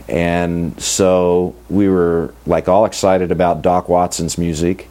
[0.08, 4.88] and so we were like all excited about Doc Watson's music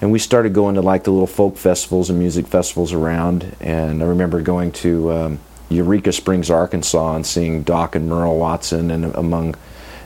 [0.00, 3.56] and we started going to like the little folk festivals and music festivals around.
[3.58, 8.90] And I remember going to um, Eureka Springs, Arkansas, and seeing Doc and Merle Watson
[8.90, 9.54] and among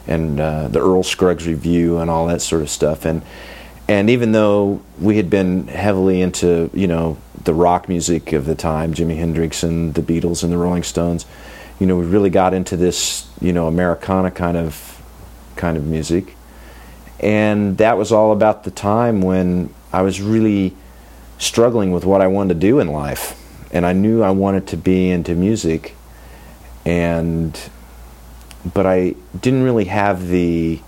[0.07, 3.05] and uh, the Earl Scruggs Revue and all that sort of stuff.
[3.05, 3.23] And
[3.89, 8.55] and even though we had been heavily into you know the rock music of the
[8.55, 11.25] time, Jimi Hendrix and the Beatles and the Rolling Stones,
[11.81, 15.03] you know, we really got into this you know Americana kind of
[15.57, 16.35] kind of music.
[17.21, 20.77] And that was all about the time when I was really
[21.39, 23.35] struggling with what I wanted to do in life.
[23.73, 25.97] And I knew I wanted to be into music.
[26.85, 27.59] And
[28.75, 30.81] but I didn't really have the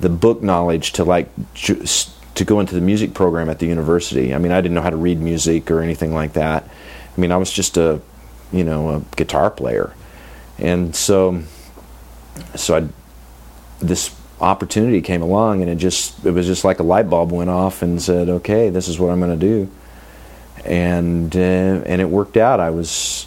[0.00, 4.34] the book knowledge to like to go into the music program at the university.
[4.34, 6.64] I mean, I didn't know how to read music or anything like that.
[6.64, 8.00] I mean, I was just a,
[8.52, 9.94] you know, a guitar player.
[10.58, 11.42] And so
[12.54, 12.88] so I
[13.80, 17.48] this opportunity came along and it just it was just like a light bulb went
[17.48, 19.70] off and said okay this is what i'm going to do
[20.64, 23.26] and uh, and it worked out i was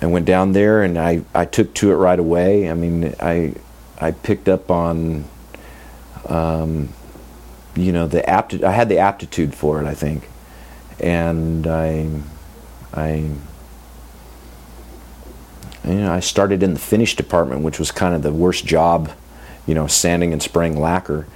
[0.00, 3.52] i went down there and i i took to it right away i mean i
[4.00, 5.24] i picked up on
[6.30, 6.88] um,
[7.74, 10.28] you know the aptitude i had the aptitude for it i think
[11.00, 12.08] and i
[12.92, 13.14] i
[15.84, 19.10] you know i started in the finish department which was kind of the worst job
[19.66, 21.26] you know, sanding and spraying lacquer.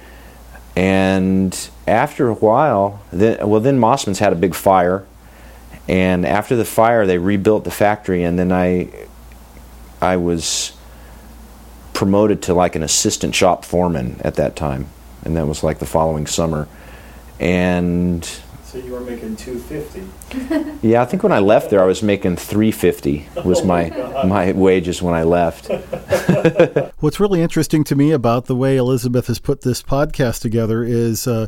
[0.75, 5.05] And after a while, then, well, then Mossman's had a big fire,
[5.87, 8.89] and after the fire, they rebuilt the factory, and then I,
[10.01, 10.73] I was
[11.99, 14.87] promoted to like an assistant shop foreman at that time,
[15.25, 16.65] and that was like the following summer,
[17.41, 18.23] and
[18.63, 20.77] so you were making 250.
[20.87, 23.89] yeah, I think when I left there, I was making 350 was my
[24.25, 25.69] my wages when I left.
[26.99, 31.27] What's really interesting to me about the way Elizabeth has put this podcast together is.
[31.27, 31.47] Uh,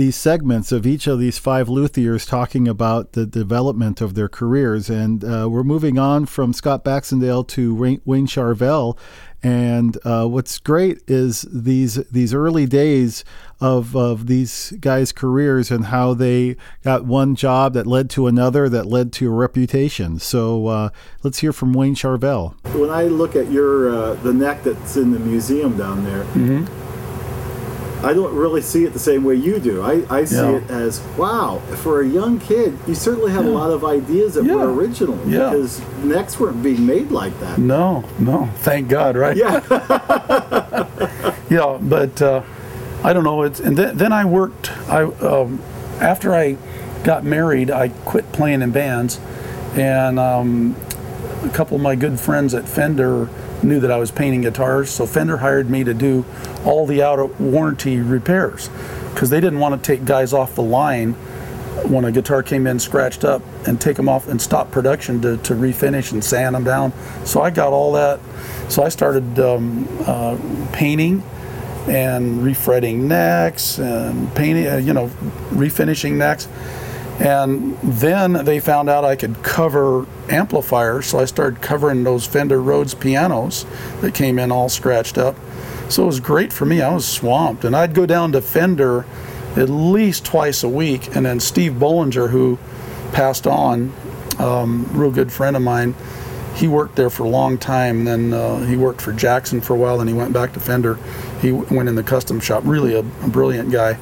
[0.00, 4.88] these segments of each of these five luthiers talking about the development of their careers.
[4.88, 8.96] And uh, we're moving on from Scott Baxendale to Wayne Charvel.
[9.42, 13.24] And uh, what's great is these these early days
[13.60, 18.70] of of these guys' careers and how they got one job that led to another
[18.70, 20.18] that led to a reputation.
[20.18, 20.90] So uh,
[21.22, 22.54] let's hear from Wayne Charvel.
[22.74, 26.24] When I look at your uh, the neck that's in the museum down there.
[26.24, 26.89] Mm-hmm
[28.02, 29.82] I don't really see it the same way you do.
[29.82, 30.56] I, I see yeah.
[30.56, 33.50] it as wow, for a young kid, you certainly have yeah.
[33.50, 34.54] a lot of ideas that yeah.
[34.54, 35.50] were original yeah.
[35.50, 37.58] because necks weren't being made like that.
[37.58, 39.36] No, no, thank God, right?
[39.36, 39.60] Yeah.
[41.50, 42.42] yeah, but uh,
[43.04, 43.42] I don't know.
[43.42, 44.70] It's and then, then I worked.
[44.88, 45.60] I um,
[46.00, 46.56] after I
[47.04, 49.20] got married, I quit playing in bands,
[49.74, 50.74] and um,
[51.44, 53.28] a couple of my good friends at Fender
[53.62, 56.24] knew that I was painting guitars, so Fender hired me to do
[56.64, 58.70] all the out of warranty repairs
[59.12, 61.14] because they didn't want to take guys off the line
[61.88, 65.36] when a guitar came in scratched up and take them off and stop production to,
[65.38, 66.92] to refinish and sand them down.
[67.24, 68.20] So I got all that.
[68.68, 70.38] So I started um, uh,
[70.72, 71.22] painting
[71.88, 75.08] and refretting necks and painting, uh, you know,
[75.50, 76.48] refinishing necks.
[77.20, 82.62] And then they found out I could cover amplifiers, so I started covering those Fender
[82.62, 83.66] Rhodes pianos
[84.00, 85.36] that came in all scratched up.
[85.90, 86.80] So it was great for me.
[86.80, 87.64] I was swamped.
[87.64, 89.04] And I'd go down to Fender
[89.56, 91.14] at least twice a week.
[91.14, 92.58] And then Steve Bollinger, who
[93.12, 93.92] passed on,
[94.38, 95.94] um, real good friend of mine,
[96.54, 98.04] he worked there for a long time.
[98.04, 99.98] Then uh, he worked for Jackson for a while.
[99.98, 100.98] Then he went back to Fender.
[101.42, 102.62] He went in the custom shop.
[102.64, 103.98] Really a, a brilliant guy.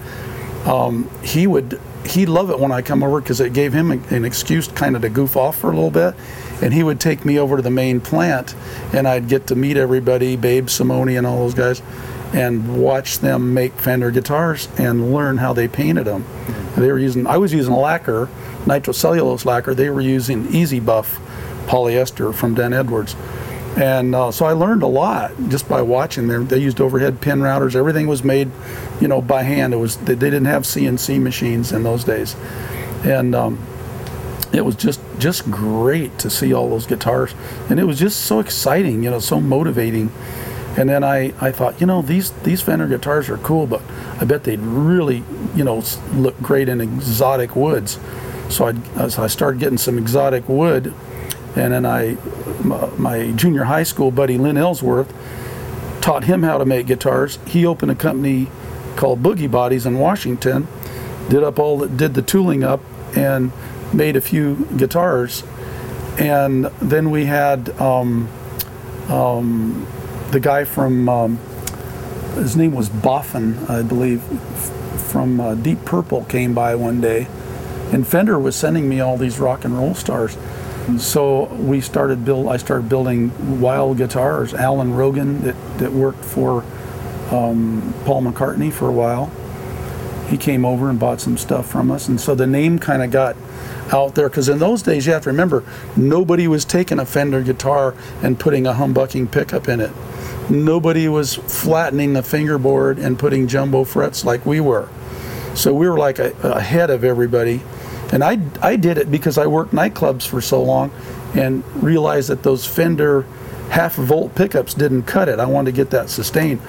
[0.68, 4.24] Um, he would he loved it when I come over because it gave him an
[4.24, 6.14] excuse kind of to goof off for a little bit,
[6.62, 8.54] and he would take me over to the main plant,
[8.92, 11.82] and I'd get to meet everybody, Babe Simoni and all those guys,
[12.32, 16.24] and watch them make Fender guitars and learn how they painted them.
[16.76, 18.28] They were using I was using lacquer,
[18.64, 19.74] nitrocellulose lacquer.
[19.74, 21.18] They were using Easy Buff
[21.66, 23.16] polyester from Dan Edwards.
[23.78, 26.48] And uh, so I learned a lot just by watching them.
[26.48, 27.76] They used overhead pin routers.
[27.76, 28.50] Everything was made,
[29.00, 29.72] you know, by hand.
[29.72, 32.34] It was they, they didn't have CNC machines in those days,
[33.04, 33.64] and um,
[34.52, 37.36] it was just just great to see all those guitars.
[37.70, 40.10] And it was just so exciting, you know, so motivating.
[40.76, 43.82] And then I, I thought, you know, these these Fender guitars are cool, but
[44.20, 45.22] I bet they'd really,
[45.54, 48.00] you know, look great in exotic woods.
[48.48, 50.92] So I, so I started getting some exotic wood,
[51.56, 52.16] and then I,
[52.98, 55.12] my, junior high school buddy Lynn Ellsworth
[56.00, 57.38] taught him how to make guitars.
[57.46, 58.48] He opened a company
[58.96, 60.66] called Boogie Bodies in Washington,
[61.28, 62.80] did up all the, did the tooling up,
[63.16, 63.52] and
[63.92, 65.44] made a few guitars.
[66.18, 68.28] And then we had um,
[69.08, 69.86] um,
[70.30, 71.38] the guy from um,
[72.34, 74.22] his name was Boffin, I believe,
[75.10, 77.26] from uh, Deep Purple came by one day,
[77.92, 80.36] and Fender was sending me all these rock and roll stars.
[80.96, 82.48] So we started build.
[82.48, 84.54] I started building wild guitars.
[84.54, 86.64] Alan Rogan, that, that worked for
[87.30, 89.30] um, Paul McCartney for a while,
[90.28, 93.10] he came over and bought some stuff from us, and so the name kind of
[93.10, 93.36] got
[93.92, 94.28] out there.
[94.28, 95.64] Because in those days, you have to remember,
[95.96, 99.90] nobody was taking a Fender guitar and putting a humbucking pickup in it.
[100.50, 104.88] Nobody was flattening the fingerboard and putting jumbo frets like we were.
[105.54, 107.62] So we were like a, ahead of everybody.
[108.12, 110.90] And I, I did it because I worked nightclubs for so long
[111.34, 113.26] and realized that those Fender
[113.70, 115.38] half volt pickups didn't cut it.
[115.38, 116.60] I wanted to get that sustained.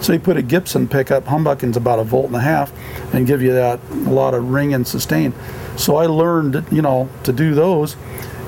[0.00, 2.72] So you put a Gibson pickup, humbucking's about a volt and a half,
[3.14, 5.32] and give you that a lot of ring and sustain.
[5.76, 7.96] So I learned, you know, to do those,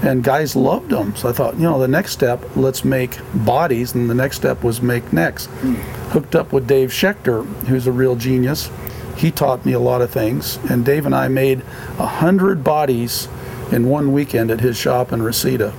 [0.02, 1.16] and guys loved them.
[1.16, 4.62] So I thought, you know, the next step, let's make bodies, and the next step
[4.62, 5.46] was make necks.
[5.46, 5.74] Hmm.
[6.10, 8.70] Hooked up with Dave Schecter, who's a real genius.
[9.16, 11.62] He taught me a lot of things, and Dave and I made
[11.98, 13.28] a hundred bodies
[13.72, 15.72] in one weekend at his shop in Reseda.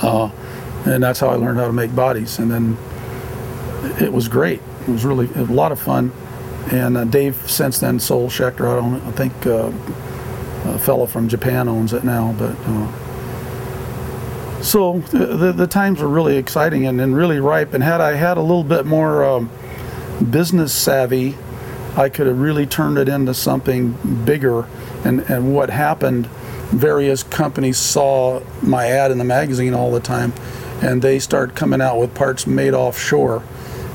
[0.00, 0.30] Uh,
[0.84, 2.38] and that's how I learned how to make bodies.
[2.38, 2.76] And then
[4.00, 4.60] it was great.
[4.82, 6.12] It was really a lot of fun.
[6.70, 8.66] And uh, Dave since then sold Schecter.
[8.70, 9.02] I don't.
[9.02, 9.72] I think uh,
[10.74, 12.34] a fellow from Japan owns it now.
[12.38, 17.74] But uh, so the, the the times were really exciting and, and really ripe.
[17.74, 19.50] And had I had a little bit more um,
[20.30, 21.36] business savvy,
[21.96, 23.92] I could have really turned it into something
[24.24, 24.66] bigger.
[25.04, 26.26] And and what happened?
[26.70, 30.32] Various companies saw my ad in the magazine all the time,
[30.80, 33.42] and they started coming out with parts made offshore,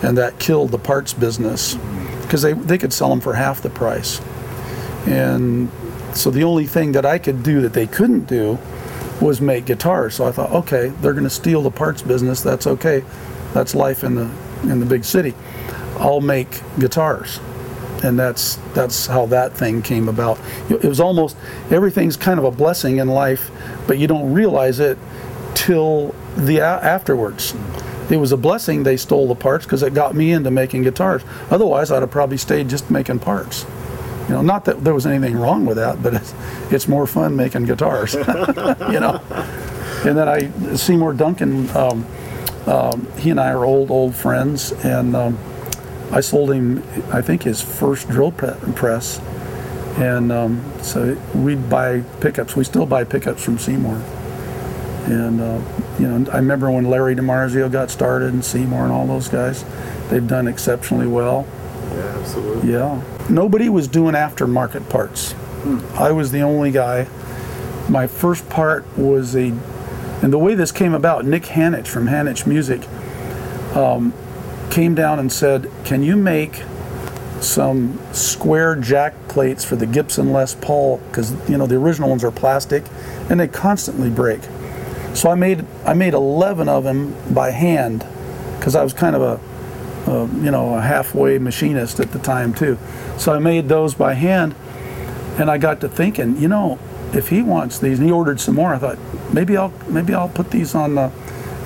[0.03, 1.75] and that killed the parts business
[2.21, 4.21] because they they could sell them for half the price.
[5.07, 5.71] And
[6.13, 8.59] so the only thing that I could do that they couldn't do
[9.21, 10.15] was make guitars.
[10.15, 12.41] So I thought, okay, they're going to steal the parts business.
[12.41, 13.03] That's okay.
[13.53, 14.29] That's life in the
[14.63, 15.33] in the big city.
[15.97, 17.39] I'll make guitars.
[18.03, 20.39] And that's that's how that thing came about.
[20.69, 21.35] It was almost
[21.71, 23.49] everything's kind of a blessing in life,
[23.87, 24.97] but you don't realize it
[25.55, 27.55] till the afterwards.
[28.09, 31.23] It was a blessing they stole the parts because it got me into making guitars.
[31.49, 33.65] Otherwise, I'd have probably stayed just making parts.
[34.27, 36.33] You know, not that there was anything wrong with that, but it's,
[36.69, 38.13] it's more fun making guitars.
[38.13, 39.21] you know.
[40.05, 42.05] And then I Seymour Duncan, um,
[42.65, 45.37] um, he and I are old old friends, and um,
[46.11, 49.19] I sold him, I think, his first drill press,
[49.97, 52.55] and um, so we'd buy pickups.
[52.55, 54.01] We still buy pickups from Seymour.
[55.07, 55.61] And uh,
[55.99, 59.63] you know, I remember when Larry DiMarzio got started and Seymour and all those guys,
[60.09, 61.47] they've done exceptionally well.
[61.91, 62.71] Yeah, absolutely.
[62.71, 63.01] Yeah.
[63.29, 65.33] Nobody was doing aftermarket parts.
[65.95, 67.07] I was the only guy.
[67.89, 69.53] My first part was a,
[70.21, 72.81] and the way this came about, Nick Hanich from Hanich Music
[73.75, 74.13] um,
[74.69, 76.63] came down and said, Can you make
[77.39, 80.97] some square jack plates for the Gibson Les Paul?
[81.07, 82.83] Because, you know, the original ones are plastic
[83.29, 84.41] and they constantly break.
[85.13, 88.05] So I made I made 11 of them by hand
[88.59, 92.77] because I was kind of a, you know a halfway machinist at the time too.
[93.17, 94.55] So I made those by hand,
[95.39, 96.77] and I got to thinking, you know,
[97.13, 98.99] if he wants these, and he ordered some more, I thought
[99.33, 101.11] maybe I'll maybe I'll put these on the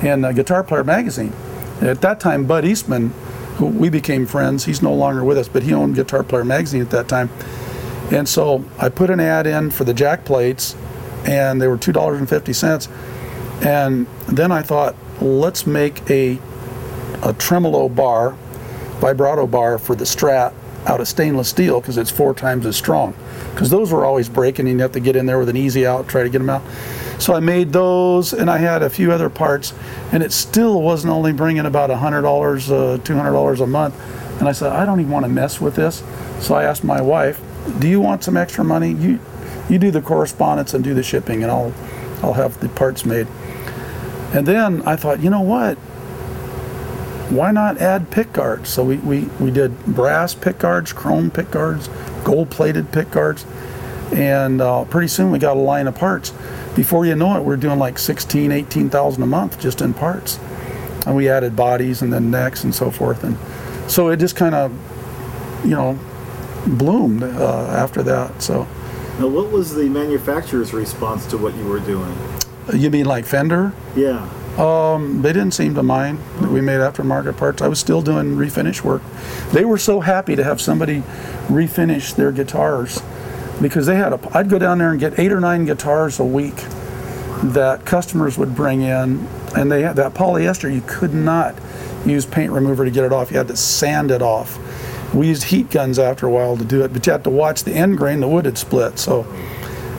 [0.02, 1.34] in the Guitar Player magazine.
[1.82, 3.10] At that time, Bud Eastman,
[3.58, 6.82] who we became friends, he's no longer with us, but he owned Guitar Player magazine
[6.82, 7.30] at that time.
[8.12, 10.76] And so I put an ad in for the jack plates,
[11.26, 12.88] and they were two dollars and fifty cents.
[13.62, 16.40] And then I thought, let's make a
[17.24, 18.36] a tremolo bar,
[19.00, 20.54] vibrato bar for the Strat,
[20.88, 23.14] out of stainless steel because it's four times as strong.
[23.52, 25.86] Because those were always breaking, and you have to get in there with an easy
[25.86, 26.64] out, try to get them out.
[27.22, 29.76] So I made those, and I had a few other parts,
[30.12, 34.40] and it still wasn't only bringing about $100, uh, $200 a month.
[34.40, 36.02] And I said, I don't even want to mess with this.
[36.40, 37.40] So I asked my wife,
[37.78, 38.94] Do you want some extra money?
[38.94, 39.20] You,
[39.70, 41.72] you do the correspondence and do the shipping, and I'll,
[42.24, 43.28] I'll have the parts made.
[44.34, 45.76] And then I thought, you know what?
[47.30, 48.70] Why not add pick guards?
[48.70, 51.88] So we, we, we did brass pick guards, chrome pick guards,
[52.24, 53.46] gold plated pick guards,
[54.12, 56.34] and uh, pretty soon we got a line of parts
[56.76, 60.40] before you know it, we're doing like 16, 18,000 a month just in parts.
[61.06, 63.24] And we added bodies and then necks and so forth.
[63.24, 63.38] And
[63.90, 64.72] so it just kind of,
[65.66, 66.00] you know,
[66.68, 68.42] bloomed uh, after that.
[68.42, 68.68] So.
[69.20, 72.16] Now, what was the manufacturer's response to what you were doing?
[72.74, 73.74] You mean like Fender?
[73.96, 74.30] Yeah.
[74.58, 77.62] Um, they didn't seem to mind that we made aftermarket parts.
[77.62, 79.02] I was still doing refinish work.
[79.52, 81.04] They were so happy to have somebody
[81.48, 83.02] refinish their guitars
[83.60, 86.26] because they had a, I'd go down there and get eight or nine guitars a
[86.26, 86.56] week
[87.44, 90.74] that customers would bring in, and they had that polyester.
[90.74, 91.56] You could not
[92.06, 93.32] use paint remover to get it off.
[93.32, 94.60] You had to sand it off.
[95.14, 97.64] We used heat guns after a while to do it, but you had to watch
[97.64, 98.20] the end grain.
[98.20, 99.26] The wood had split, so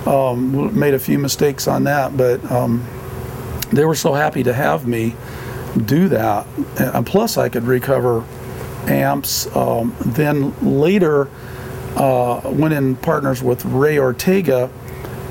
[0.07, 2.17] um, made a few mistakes on that.
[2.17, 2.87] But um,
[3.73, 5.15] they were so happy to have me
[5.85, 6.47] do that,
[6.79, 8.25] and plus I could recover
[8.87, 9.55] amps.
[9.55, 11.29] Um, then later
[11.97, 14.71] uh, went in partners with Ray Ortega,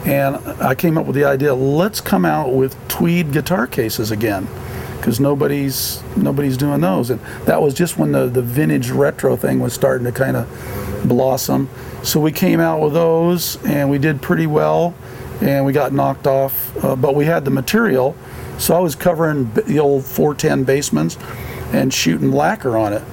[0.05, 4.47] and I came up with the idea: let's come out with tweed guitar cases again,
[4.97, 9.59] because nobody's nobody's doing those, and that was just when the the vintage retro thing
[9.59, 10.47] was starting to kind of
[11.05, 11.69] blossom.
[12.03, 14.93] So we came out with those, and we did pretty well,
[15.41, 18.15] and we got knocked off, uh, but we had the material,
[18.57, 23.03] so I was covering the old 410 Bassmans and shooting lacquer on it,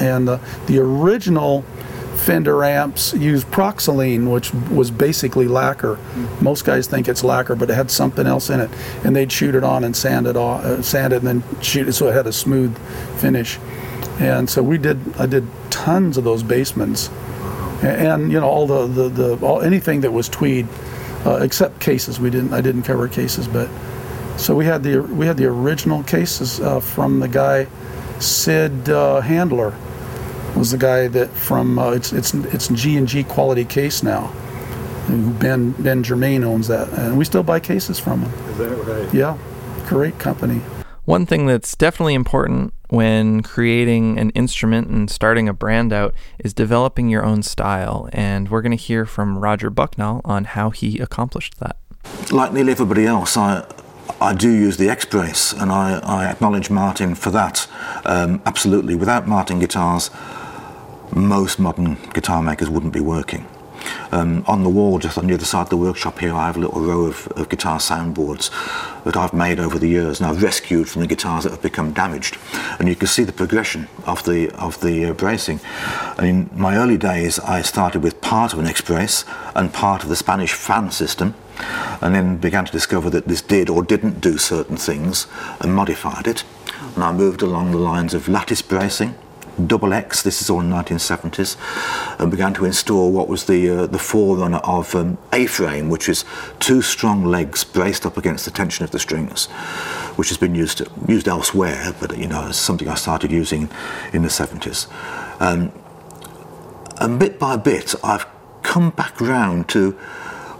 [0.00, 1.64] and uh, the original
[2.20, 5.98] Fender amps use Proxylin, which was basically lacquer.
[6.42, 8.70] Most guys think it's lacquer, but it had something else in it,
[9.04, 11.88] and they'd shoot it on and sand it off, uh, sand it, and then shoot
[11.88, 12.76] it so it had a smooth
[13.18, 13.58] finish.
[14.18, 14.98] And so we did.
[15.18, 17.10] I did tons of those Bassmans,
[17.82, 20.68] and, and you know all the the, the all, anything that was tweed,
[21.24, 22.20] uh, except cases.
[22.20, 22.52] We didn't.
[22.52, 23.70] I didn't cover cases, but
[24.36, 27.66] so we had the we had the original cases uh, from the guy
[28.18, 29.74] Sid uh, Handler
[30.56, 34.32] was the guy that from uh, it's it's it's G and G quality case now.
[35.08, 38.48] Ben Ben Germain owns that, and we still buy cases from him.
[38.50, 39.14] Is that right?
[39.14, 39.38] Yeah,
[39.86, 40.60] great company.
[41.04, 46.52] One thing that's definitely important when creating an instrument and starting a brand out is
[46.52, 48.08] developing your own style.
[48.12, 51.76] And we're going to hear from Roger Bucknall on how he accomplished that.
[52.30, 53.66] Like nearly everybody else, I
[54.20, 57.66] I do use the X Brace, and I, I acknowledge Martin for that.
[58.04, 60.10] Um, absolutely, without Martin guitars,
[61.14, 63.46] most modern guitar makers wouldn't be working.
[64.12, 66.56] Um, on the wall just on the other side of the workshop here I have
[66.56, 68.50] a little row of, of, guitar soundboards
[69.04, 71.92] that I've made over the years and I've rescued from the guitars that have become
[71.92, 72.36] damaged.
[72.78, 75.60] And you can see the progression of the of the uh, bracing.
[76.18, 80.02] And in my early days I started with part of an X brace and part
[80.02, 81.34] of the Spanish fan system
[82.00, 85.26] and then began to discover that this did or didn't do certain things
[85.60, 86.44] and modified it.
[86.94, 89.14] And I moved along the lines of lattice bracing
[89.66, 91.56] double X, this is all in the 1970s,
[92.18, 96.24] and began to install what was the uh, the forerunner of um, A-frame, which is
[96.58, 99.46] two strong legs braced up against the tension of the strings,
[100.16, 103.70] which has been used used elsewhere, but you know, it's something I started using
[104.12, 104.88] in the 70s.
[105.40, 105.72] Um,
[107.00, 108.26] and bit by bit, I've
[108.62, 109.98] come back round to,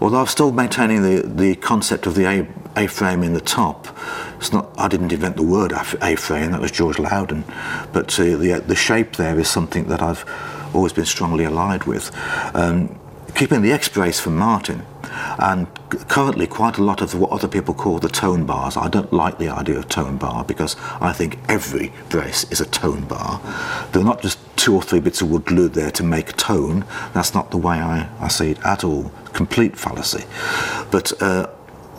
[0.01, 3.88] although I'm still maintaining the, the concept of the A, A-frame in the top,
[4.38, 4.70] it's not.
[4.78, 6.53] I didn't invent the word A-frame.
[6.53, 7.44] That was George Lowden.
[7.92, 10.24] But uh, the the shape there is something that I've
[10.74, 12.11] always been strongly allied with.
[12.55, 12.98] Um,
[13.34, 14.82] keeping the X brace from Martin,
[15.38, 15.66] and
[16.09, 18.76] currently quite a lot of what other people call the tone bars.
[18.76, 22.66] I don't like the idea of tone bar because I think every brace is a
[22.66, 23.40] tone bar.
[23.92, 26.84] They're not just two or three bits of wood glued there to make a tone.
[27.14, 29.11] That's not the way I, I see it at all.
[29.32, 30.24] Complete fallacy.
[30.90, 31.48] But uh,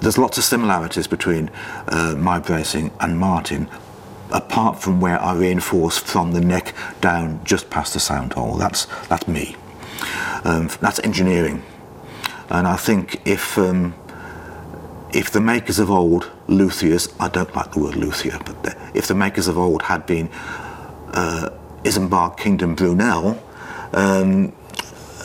[0.01, 1.49] there's lots of similarities between
[1.87, 3.67] uh, my bracing and Martin,
[4.31, 8.57] apart from where I reinforce from the neck down just past the sound hole.
[8.57, 9.55] That's that's me.
[10.43, 11.63] Um, that's engineering,
[12.49, 13.95] and I think if um,
[15.13, 19.15] if the makers of old luthiers, I don't like the word luthier, but if the
[19.15, 20.29] makers of old had been
[21.13, 21.49] uh,
[21.83, 23.41] Isambard Kingdom Brunel,
[23.93, 24.53] um,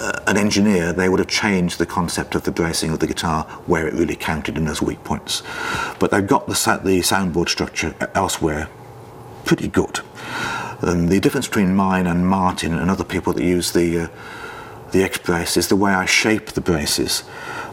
[0.00, 3.44] uh, an engineer, they would have changed the concept of the bracing of the guitar
[3.66, 5.42] where it really counted in those weak points.
[5.98, 6.52] But they've got the,
[6.84, 8.68] the soundboard structure elsewhere
[9.44, 10.00] pretty good.
[10.80, 14.08] And the difference between mine and Martin and other people that use the uh,
[14.92, 17.24] the X brace is the way I shape the braces,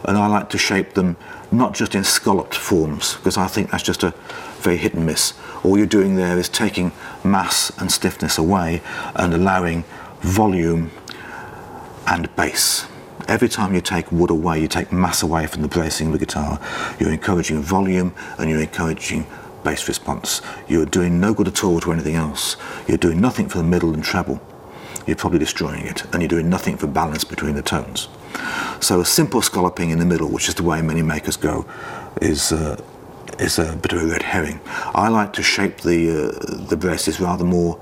[0.04, 1.16] and I like to shape them
[1.52, 4.12] not just in scalloped forms because I think that's just a
[4.58, 5.34] very hit and miss.
[5.62, 6.92] All you're doing there is taking
[7.24, 8.82] mass and stiffness away
[9.14, 9.84] and allowing
[10.20, 10.90] volume
[12.06, 12.86] and bass.
[13.26, 16.18] Every time you take wood away, you take mass away from the bracing of the
[16.18, 16.60] guitar.
[16.98, 19.26] You're encouraging volume and you're encouraging
[19.62, 20.42] bass response.
[20.68, 22.56] You're doing no good at all to anything else.
[22.86, 24.40] You're doing nothing for the middle and treble.
[25.06, 28.08] You're probably destroying it, and you're doing nothing for balance between the tones.
[28.80, 31.66] So a simple scalloping in the middle, which is the way many makers go,
[32.22, 32.82] is uh,
[33.40, 34.60] is a bit of a red herring.
[34.94, 37.80] I like to shape the uh, the braces rather more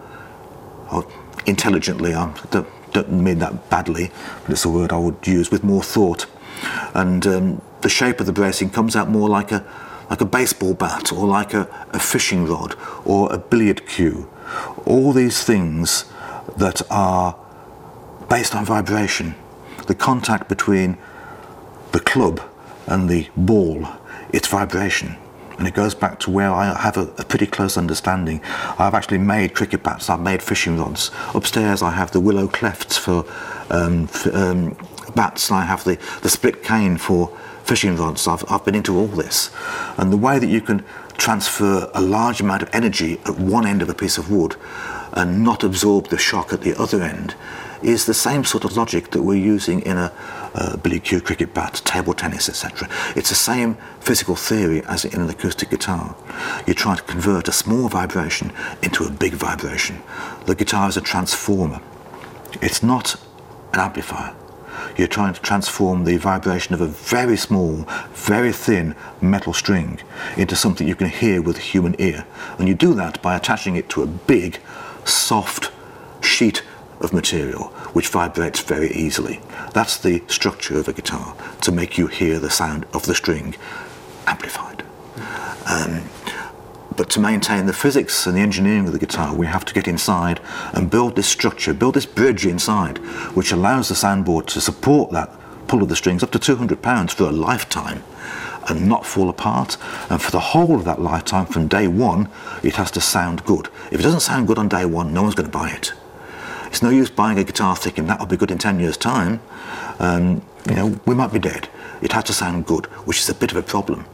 [0.91, 1.03] uh,
[1.47, 2.15] intelligently.
[2.15, 4.11] I don't, don't mean that badly,
[4.43, 6.27] but it's a word I would use with more thought.
[6.95, 9.65] And um, the shape of the bracing comes out more like a
[10.11, 14.29] like a baseball bat or like a, a fishing rod or a billiard cue.
[14.85, 16.05] All these things
[16.57, 17.37] that are
[18.29, 19.35] based on vibration.
[19.87, 20.99] The contact between
[21.93, 22.41] the club
[22.87, 23.89] and the ball,
[24.33, 25.17] it's vibration.
[25.63, 28.41] And it goes back to where I have a, a, pretty close understanding.
[28.81, 31.13] I've actually made cricket bats, I've made fishing rods.
[31.37, 33.25] Upstairs, I have the willow clefts for,
[33.71, 34.77] um, for um,
[35.15, 37.29] bats, and I have the, the split cane for
[37.63, 38.27] fishing rods.
[38.27, 39.55] I've, I've been into all this.
[39.99, 40.85] And the way that you can
[41.17, 44.57] transfer a large amount of energy at one end of a piece of wood
[45.13, 47.37] and not absorb the shock at the other end
[47.85, 50.13] is the same sort of logic that we're using in a
[50.55, 52.89] uh, billiard cue, cricket bat, table tennis, etc.
[53.17, 56.15] It's the same physical theory as in an acoustic guitar.
[56.67, 60.03] You're trying to convert a small vibration into a big vibration.
[60.47, 61.81] The guitar is a transformer.
[62.61, 63.17] It's not
[63.73, 64.35] an amplifier.
[64.97, 70.01] You're trying to transform the vibration of a very small, very thin metal string
[70.37, 72.27] into something you can hear with the human ear.
[72.59, 74.61] And you do that by attaching it to a big,
[75.05, 75.71] soft
[76.23, 76.63] sheet
[77.03, 79.41] of material which vibrates very easily.
[79.75, 83.55] That's the structure of a guitar to make you hear the sound of the string
[84.27, 84.85] amplified.
[85.67, 86.05] Um,
[86.97, 89.89] but to maintain the physics and the engineering of the guitar, we have to get
[89.89, 90.41] inside
[90.75, 92.99] and build this structure, build this bridge inside,
[93.35, 95.31] which allows the soundboard to support that
[95.69, 98.03] pull of the strings up to 200 pounds for a lifetime
[98.69, 99.77] and not fall apart.
[100.11, 102.29] And for the whole of that lifetime, from day one,
[102.63, 103.69] it has to sound good.
[103.91, 105.93] If it doesn't sound good on day one, no one's going to buy it.
[106.73, 109.43] It's no use buying a guitar thinking that'll be good in 10 years' time.
[109.99, 111.69] Um, you know, we might be dead.
[112.01, 114.07] It has to sound good, which is a bit of a problem.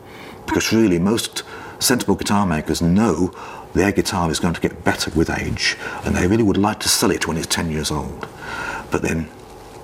[0.45, 1.45] Because really, most
[1.79, 3.33] sensible guitar makers know
[3.75, 6.89] their guitar is going to get better with age, and they really would like to
[6.89, 8.27] sell it when it's 10 years old.
[8.91, 9.31] But then,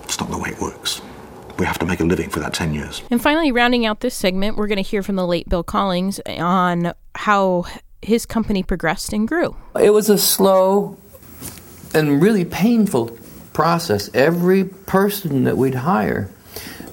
[0.03, 1.01] it's not the way it works
[1.57, 3.05] we have to make a living for that 10 years.
[3.13, 6.19] And finally, rounding out this segment, we're going to hear from the late Bill Collings
[6.27, 7.67] on how
[8.03, 9.57] his company progressed and grew.
[9.81, 10.99] It was a slow
[11.95, 13.17] and really painful
[13.53, 14.11] process.
[14.13, 16.29] Every person that we'd hire,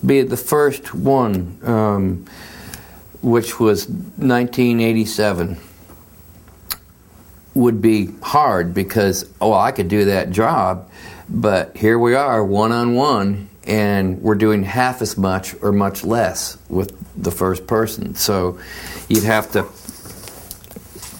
[0.06, 2.26] be it the first one, um,
[3.22, 5.58] which was 1987,
[7.54, 10.90] would be hard because, oh, I could do that job,
[11.28, 16.04] but here we are, one on one, and we're doing half as much or much
[16.04, 18.16] less with the first person.
[18.16, 18.60] So
[19.10, 19.64] you'd have to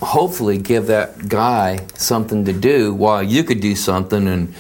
[0.02, 4.54] hopefully give that guy something to do while you could do something and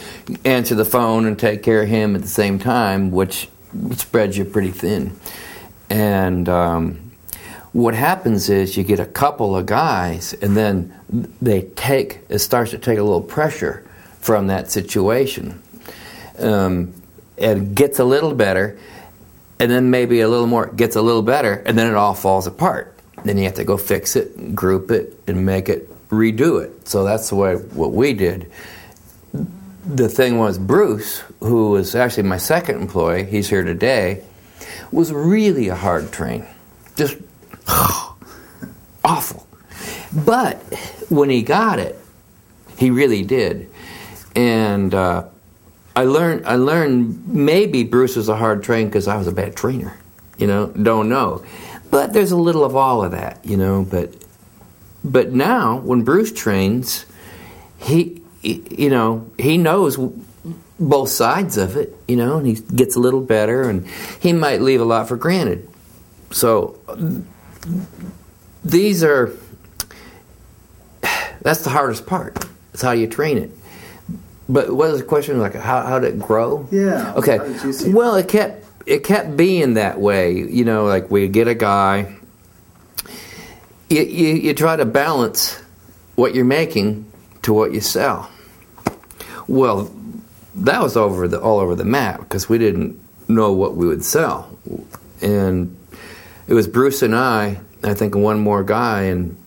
[0.45, 3.49] answer the phone and take care of him at the same time, which
[3.93, 5.15] spreads you pretty thin.
[5.89, 7.11] And um,
[7.73, 10.93] what happens is you get a couple of guys, and then
[11.41, 13.85] they take it starts to take a little pressure
[14.19, 15.61] from that situation.
[16.37, 16.93] Um,
[17.37, 18.77] it gets a little better,
[19.59, 22.45] and then maybe a little more gets a little better, and then it all falls
[22.45, 22.95] apart.
[23.23, 26.87] Then you have to go fix it, group it, and make it redo it.
[26.87, 28.51] So that's the way what we did.
[29.85, 34.23] The thing was, Bruce, who was actually my second employee, he's here today,
[34.91, 36.45] was really a hard train.
[36.95, 37.17] Just
[39.03, 39.47] awful.
[40.13, 40.57] But
[41.09, 41.97] when he got it,
[42.77, 43.69] he really did.
[44.35, 45.25] And uh,
[45.95, 49.55] I learned I learned maybe Bruce was a hard train because I was a bad
[49.55, 49.95] trainer.
[50.37, 51.45] You know, don't know.
[51.91, 54.15] But there's a little of all of that, you know, but
[55.03, 57.05] but now when Bruce trains,
[57.77, 59.97] he, he you know, he knows
[60.79, 63.87] both sides of it, you know, and he gets a little better and
[64.19, 65.67] he might leave a lot for granted.
[66.31, 66.79] So
[68.63, 69.33] these are
[71.41, 72.45] that's the hardest part.
[72.73, 73.51] It's how you train it.
[74.47, 75.39] But what was the question?
[75.39, 76.67] Like, how, how did it grow?
[76.71, 77.13] Yeah.
[77.15, 77.39] Okay.
[77.91, 80.33] Well, it kept it kept being that way.
[80.33, 82.15] You know, like we get a guy.
[83.89, 85.61] You, you, you try to balance
[86.15, 88.29] what you're making to what you sell.
[89.47, 89.91] Well,
[90.55, 94.03] that was over the all over the map because we didn't know what we would
[94.03, 94.57] sell,
[95.21, 95.75] and
[96.47, 99.37] it was Bruce and I, I think, one more guy, and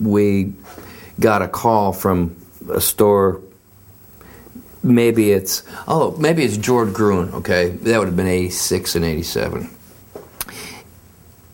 [0.00, 0.52] we
[1.20, 2.36] got a call from
[2.70, 3.40] a store.
[4.84, 7.32] Maybe it's oh, maybe it's George Gruhn.
[7.32, 9.70] Okay, that would have been eighty six and eighty seven,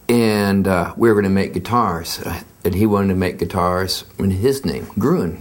[0.08, 2.20] and uh, we were going to make guitars,
[2.64, 5.40] and he wanted to make guitars in his name, Gruhn.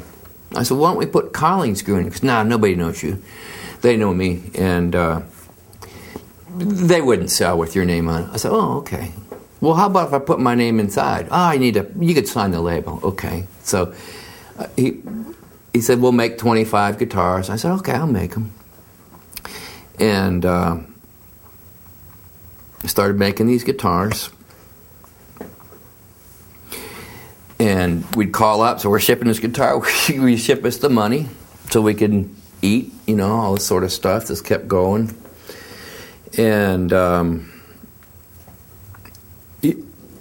[0.56, 2.06] I said, why don't we put Collings Gruhn?
[2.06, 3.22] Because nah, nobody knows you.
[3.82, 5.22] They know me, and uh,
[6.56, 8.30] they wouldn't sell with your name on it.
[8.34, 9.14] I said, oh, okay.
[9.62, 11.28] Well, how about if I put my name inside?
[11.32, 11.88] Oh, I need a.
[12.00, 13.00] You could sign the label.
[13.04, 13.46] Okay.
[13.64, 13.94] So
[14.58, 15.02] uh, he
[15.80, 17.50] he said, we'll make 25 guitars.
[17.50, 18.52] I said, okay, I'll make them.
[19.98, 20.80] And uh,
[22.84, 24.30] I started making these guitars.
[27.62, 29.80] And we'd call up, so we're shipping this guitar.
[30.10, 31.28] we ship us the money
[31.70, 34.28] so we can eat, you know, all this sort of stuff.
[34.28, 35.16] Just kept going.
[36.38, 37.50] And um,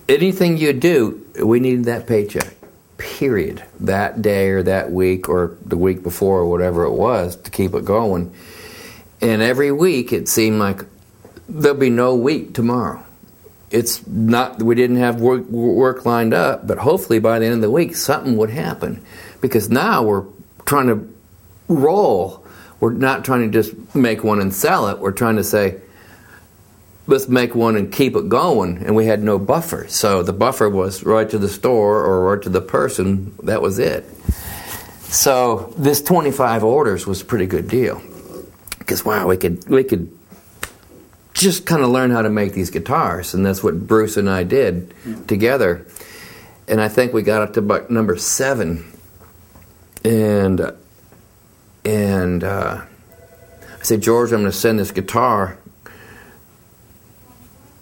[0.08, 2.57] anything you do, we needed that paycheck.
[2.98, 3.64] Period.
[3.80, 7.74] That day or that week or the week before or whatever it was to keep
[7.74, 8.34] it going.
[9.20, 10.82] And every week it seemed like
[11.48, 13.02] there'll be no week tomorrow.
[13.70, 17.60] It's not we didn't have work, work lined up, but hopefully by the end of
[17.60, 19.04] the week something would happen,
[19.40, 20.24] because now we're
[20.66, 21.14] trying to
[21.68, 22.44] roll.
[22.80, 24.98] We're not trying to just make one and sell it.
[24.98, 25.80] We're trying to say,
[27.08, 28.78] let's make one and keep it going.
[28.84, 29.88] And we had no buffer.
[29.88, 33.34] So the buffer was right to the store or right to the person.
[33.42, 34.04] That was it.
[35.04, 38.00] So this 25 orders was a pretty good deal.
[38.78, 40.16] Because wow, we could we could
[41.32, 44.44] just kind of learn how to make these guitars, and that's what Bruce and I
[44.44, 44.94] did
[45.28, 45.86] together.
[46.66, 48.84] And I think we got up to about number seven,
[50.04, 50.72] and
[51.84, 52.82] and uh,
[53.78, 55.58] I said, George, I'm going to send this guitar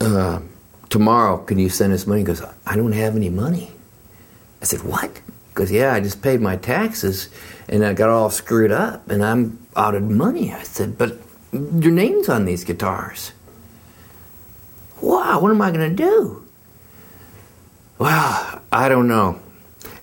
[0.00, 0.40] uh,
[0.88, 1.38] tomorrow.
[1.38, 2.20] Can you send us money?
[2.20, 3.70] He goes, I don't have any money.
[4.60, 5.20] I said, What?
[5.54, 7.28] Goes, Yeah, I just paid my taxes
[7.68, 10.52] and I got all screwed up and I'm out of money.
[10.52, 11.18] I said, But
[11.52, 13.32] your name's on these guitars.
[15.00, 16.44] Wow, what am I going to do?
[17.98, 19.40] Well, I don't know.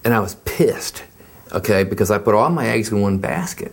[0.03, 1.03] And I was pissed,
[1.51, 3.71] okay, because I put all my eggs in one basket.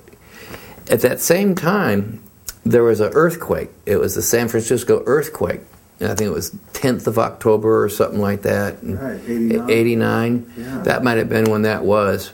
[0.90, 2.22] At that same time,
[2.64, 3.70] there was an earthquake.
[3.86, 5.60] It was the San Francisco earthquake.
[6.02, 8.78] I think it was 10th of October or something like that.
[8.82, 9.70] Right, 89.
[9.70, 10.52] 89.
[10.56, 10.78] Yeah.
[10.82, 12.32] That might have been when that was.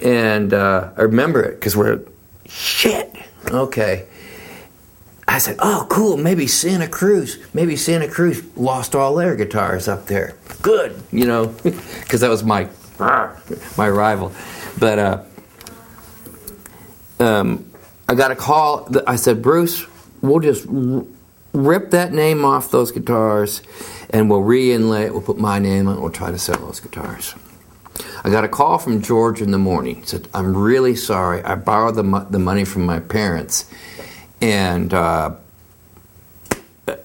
[0.00, 2.00] And uh, I remember it because we're,
[2.46, 3.14] shit,
[3.50, 4.06] okay.
[5.28, 10.06] I said, oh, cool, maybe Santa Cruz, maybe Santa Cruz lost all their guitars up
[10.06, 10.34] there.
[10.62, 12.68] Good, you know, because that was my,
[12.98, 14.32] my rival.
[14.78, 15.22] But uh,
[17.20, 17.70] um,
[18.08, 18.88] I got a call.
[19.06, 19.84] I said, Bruce,
[20.20, 20.66] we'll just
[21.54, 23.62] rip that name off those guitars
[24.10, 25.12] and we'll re-inlay it.
[25.12, 26.00] We'll put my name on it.
[26.00, 27.34] We'll try to sell those guitars.
[28.24, 29.96] I got a call from George in the morning.
[29.96, 31.42] He said, I'm really sorry.
[31.44, 33.70] I borrowed the, mo- the money from my parents
[34.42, 35.36] and uh,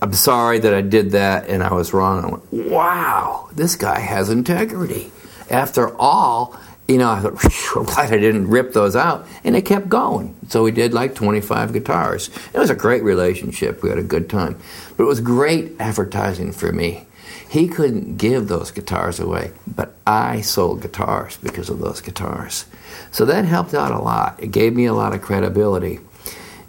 [0.01, 2.23] I'm sorry that I did that and I was wrong.
[2.25, 5.11] I went, wow, this guy has integrity.
[5.49, 6.59] After all,
[6.89, 9.27] you know, I thought, I'm glad I didn't rip those out.
[9.43, 10.35] And it kept going.
[10.47, 12.31] So we did like 25 guitars.
[12.51, 13.83] It was a great relationship.
[13.83, 14.57] We had a good time.
[14.97, 17.05] But it was great advertising for me.
[17.47, 22.65] He couldn't give those guitars away, but I sold guitars because of those guitars.
[23.11, 24.41] So that helped out a lot.
[24.41, 25.99] It gave me a lot of credibility.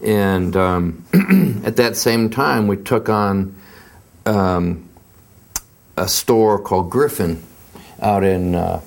[0.02, 1.04] And um,
[1.64, 3.54] at that same time, we took on
[4.26, 4.88] um,
[5.96, 7.42] a store called Gryphon
[8.00, 8.80] out in uh,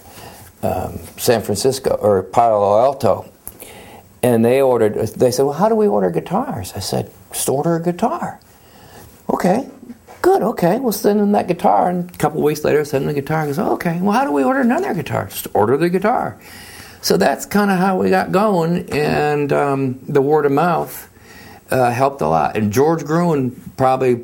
[0.64, 3.30] um, San Francisco or Palo Alto.
[4.22, 6.74] And they ordered, they said, Well, how do we order guitars?
[6.76, 8.40] I said, Just order a guitar.
[9.30, 9.70] Okay,
[10.22, 10.80] good, okay.
[10.80, 11.90] We'll send them that guitar.
[11.90, 13.46] And a couple weeks later, send them the guitar.
[13.46, 15.26] Goes, Okay, well, how do we order another guitar?
[15.28, 16.40] Just order the guitar.
[17.02, 21.10] So that's kind of how we got going, and um, the word of mouth
[21.70, 22.56] uh, helped a lot.
[22.56, 24.24] And George Gruhn probably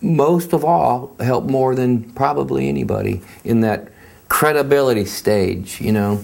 [0.00, 3.88] most of all helped more than probably anybody in that
[4.40, 6.18] credibility stage, you know.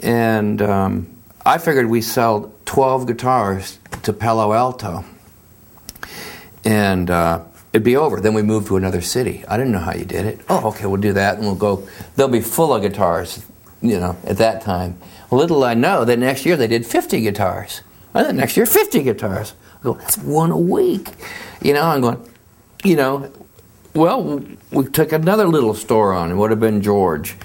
[0.00, 1.06] And um,
[1.46, 5.04] I figured we sell 12 guitars to Palo Alto,
[6.64, 8.20] and uh, it'd be over.
[8.20, 9.44] Then we moved to another city.
[9.46, 10.40] I didn't know how you did it.
[10.48, 11.86] Oh, okay, we'll do that, and we'll go.
[12.16, 13.46] They'll be full of guitars,
[13.80, 14.98] you know, at that time.
[15.30, 17.82] Little I know that next year they did 50 guitars.
[18.14, 19.54] And then next year, 50 guitars.
[19.78, 21.08] I go, that's one a week.
[21.62, 22.28] You know, I'm going,
[22.82, 23.30] you know,
[23.94, 26.30] well, we took another little store on.
[26.30, 27.36] It would have been George,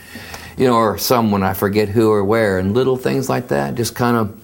[0.57, 3.75] you know, or someone, I forget who or where, and little things like that.
[3.75, 4.35] Just kind of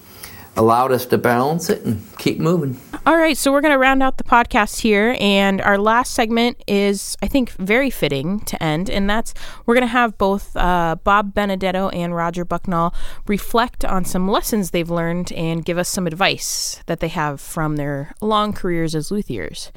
[0.56, 2.80] allowed us to balance it and keep moving.
[3.04, 6.62] All right, so we're going to round out the podcast here, and our last segment
[6.66, 9.34] is, I think, very fitting to end, and that's
[9.64, 12.94] we're going to have both uh, Bob Benedetto and Roger Bucknall
[13.26, 17.76] reflect on some lessons they've learned and give us some advice that they have from
[17.76, 19.70] their long careers as luthiers.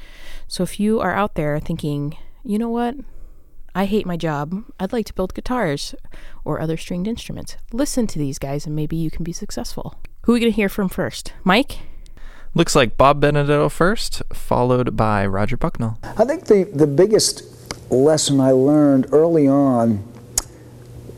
[0.49, 2.95] So if you are out there thinking, you know what,
[3.75, 4.63] I hate my job.
[4.79, 5.93] I'd like to build guitars
[6.43, 7.55] or other stringed instruments.
[7.71, 10.01] Listen to these guys and maybe you can be successful.
[10.23, 11.33] Who are we going to hear from first?
[11.43, 11.77] Mike?
[12.55, 15.97] Looks like Bob Benedetto first, followed by Roger Bucknall.
[16.01, 17.43] I think the, the biggest
[17.91, 20.03] lesson I learned early on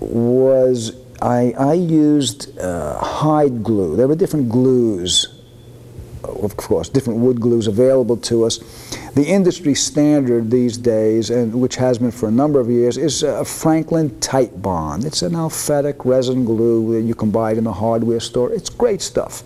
[0.01, 3.95] was I, I used uh, hide glue.
[3.95, 5.40] There were different glues,
[6.23, 8.57] of course, different wood glues available to us.
[9.15, 13.23] The industry standard these days, and which has been for a number of years, is
[13.23, 15.05] a Franklin Titebond.
[15.05, 18.51] It's an aliphatic resin glue that you can buy in the hardware store.
[18.51, 19.43] It's great stuff.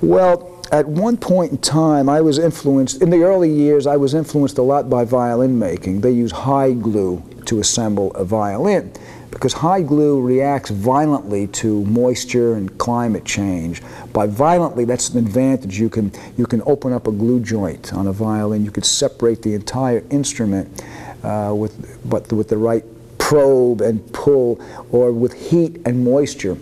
[0.00, 4.14] Well, at one point in time, I was influenced, in the early years, I was
[4.14, 6.00] influenced a lot by violin making.
[6.00, 8.92] They use hide glue to assemble a violin
[9.32, 13.82] because hide glue reacts violently to moisture and climate change.
[14.12, 15.80] By violently, that's an advantage.
[15.80, 18.64] You can, you can open up a glue joint on a violin.
[18.64, 20.84] You could separate the entire instrument
[21.24, 22.84] uh, with, but with the right
[23.18, 24.60] probe and pull,
[24.92, 26.56] or with heat and moisture.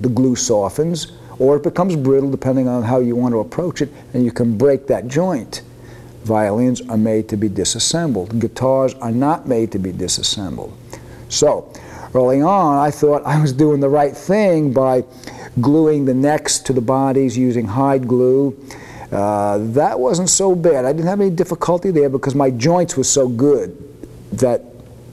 [0.00, 3.90] The glue softens or it becomes brittle depending on how you want to approach it,
[4.12, 5.62] and you can break that joint.
[6.24, 8.38] Violins are made to be disassembled.
[8.40, 10.76] Guitars are not made to be disassembled.
[11.28, 11.72] So,
[12.14, 15.04] early on, I thought I was doing the right thing by
[15.60, 18.58] gluing the necks to the bodies using hide glue.
[19.10, 20.84] Uh, that wasn't so bad.
[20.84, 23.76] I didn't have any difficulty there because my joints were so good
[24.32, 24.62] that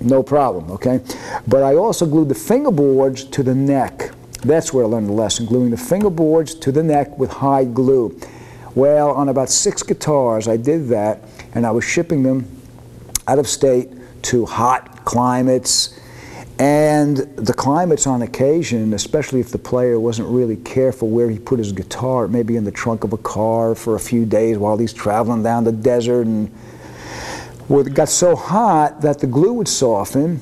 [0.02, 1.02] no problem, okay?
[1.48, 4.12] But I also glued the fingerboards to the neck.
[4.42, 8.20] That's where I learned the lesson, gluing the fingerboards to the neck with hide glue.
[8.76, 11.22] Well, on about six guitars, I did that,
[11.54, 12.46] and I was shipping them
[13.28, 13.90] out of state
[14.24, 15.98] to hot climates.
[16.58, 21.60] And the climates on occasion, especially if the player wasn't really careful where he put
[21.60, 24.94] his guitar, maybe in the trunk of a car for a few days while he's
[24.94, 26.50] traveling down the desert, and
[27.68, 30.40] well, it got so hot that the glue would soften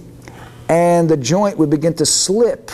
[0.69, 2.69] and the joint would begin to slip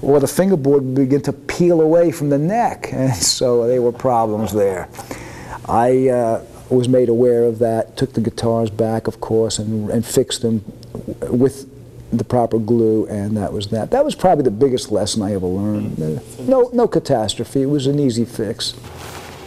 [0.00, 2.88] or the fingerboard would begin to peel away from the neck.
[2.92, 4.88] And so there were problems there.
[5.66, 10.04] I uh, was made aware of that, took the guitars back, of course, and, and
[10.04, 10.64] fixed them
[11.28, 11.68] with
[12.12, 13.90] the proper glue, and that was that.
[13.90, 15.98] That was probably the biggest lesson I ever learned.
[16.46, 17.62] No, no catastrophe.
[17.62, 18.74] It was an easy fix.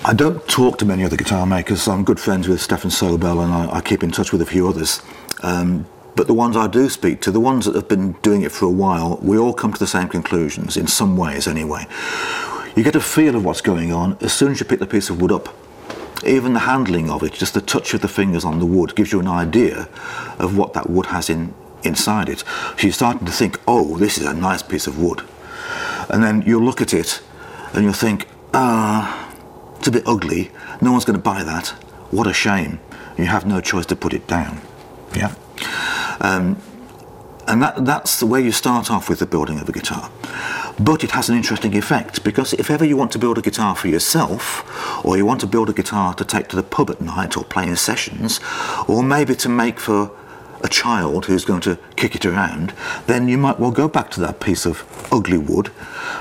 [0.03, 1.87] I don't talk to many other guitar makers.
[1.87, 4.67] I'm good friends with Stefan Sobell, and I, I keep in touch with a few
[4.67, 5.01] others.
[5.41, 5.85] Um,
[6.15, 8.65] but the ones I do speak to, the ones that have been doing it for
[8.65, 11.85] a while, we all come to the same conclusions, in some ways anyway.
[12.75, 15.09] You get a feel of what's going on as soon as you pick the piece
[15.09, 15.49] of wood up.
[16.25, 19.11] Even the handling of it, just the touch of the fingers on the wood, gives
[19.11, 19.89] you an idea
[20.39, 21.53] of what that wood has in,
[21.85, 22.39] inside it.
[22.39, 25.23] So you're starting to think, oh, this is a nice piece of wood.
[26.09, 27.21] And then you'll look at it
[27.73, 29.31] and you'll think, ah,
[29.77, 30.51] it's a bit ugly.
[30.81, 31.69] No one's going to buy that.
[32.11, 32.79] What a shame.
[33.17, 34.61] You have no choice to put it down.
[35.15, 35.33] Yeah.
[36.19, 36.61] Um,
[37.47, 40.09] and that, that's the way you start off with the building of a guitar.
[40.79, 43.75] But it has an interesting effect because if ever you want to build a guitar
[43.75, 46.99] for yourself, or you want to build a guitar to take to the pub at
[46.99, 48.39] night or play in sessions,
[48.87, 50.11] or maybe to make for
[50.65, 52.73] a child who's going to kick it around,
[53.05, 55.71] then you might well go back to that piece of ugly wood.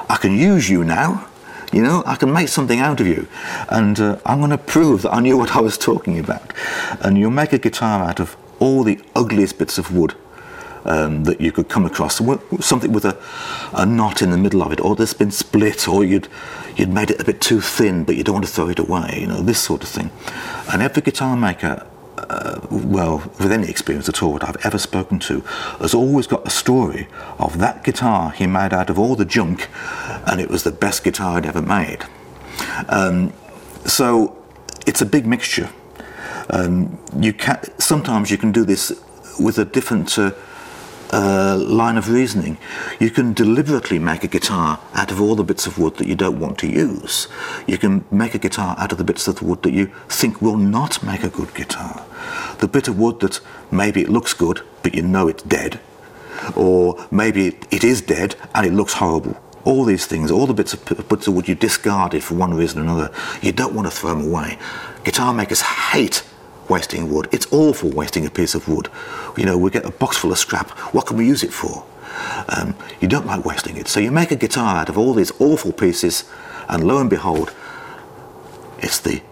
[0.09, 1.27] I can use you now.
[1.73, 3.27] You know, I can make something out of you.
[3.69, 6.53] And uh, I'm going to prove that I knew what I was talking about.
[7.01, 10.15] And you'll make a guitar out of all the ugliest bits of wood
[10.85, 12.21] um, that you could come across.
[12.61, 13.21] Something with a,
[13.73, 16.29] a knot in the middle of it, or there's been split, or you'd
[16.77, 19.19] you'd made it a bit too thin, but you don't want to throw it away.
[19.21, 20.11] You know this sort of thing.
[20.73, 21.87] And every guitar maker,
[22.29, 25.41] uh, well, with any experience at all that I've ever spoken to,
[25.81, 29.69] has always got a story of that guitar he made out of all the junk,
[30.27, 32.05] and it was the best guitar he'd ever made.
[32.89, 33.33] Um,
[33.85, 34.37] so
[34.87, 35.71] it's a big mixture.
[36.51, 38.93] Um, you can sometimes you can do this
[39.39, 40.33] with a different uh,
[41.13, 42.59] uh, line of reasoning.
[42.99, 46.15] You can deliberately make a guitar out of all the bits of wood that you
[46.15, 47.29] don't want to use.
[47.67, 50.57] You can make a guitar out of the bits of wood that you think will
[50.57, 52.05] not make a good guitar.
[52.59, 53.41] The bit of wood that
[53.71, 55.81] maybe it looks good, but you know it's dead.
[56.57, 60.75] Or maybe it is dead and it looks horrible all these things, all the bits
[60.75, 63.11] of bits of wood you discarded for one reason or another,
[63.41, 64.59] you don't want to throw them away.
[65.05, 66.23] Guitar makers hate
[66.69, 67.29] wasting wood.
[67.33, 68.89] It's awful wasting a piece of wood.
[69.37, 70.71] You know, we get a box full of scrap.
[70.95, 71.85] What can we use it for?
[72.49, 73.89] Um, you don't like wasting it.
[73.89, 76.25] So you make a guitar out of all these awful pieces
[76.69, 77.53] And lo and behold,
[78.79, 79.23] it's the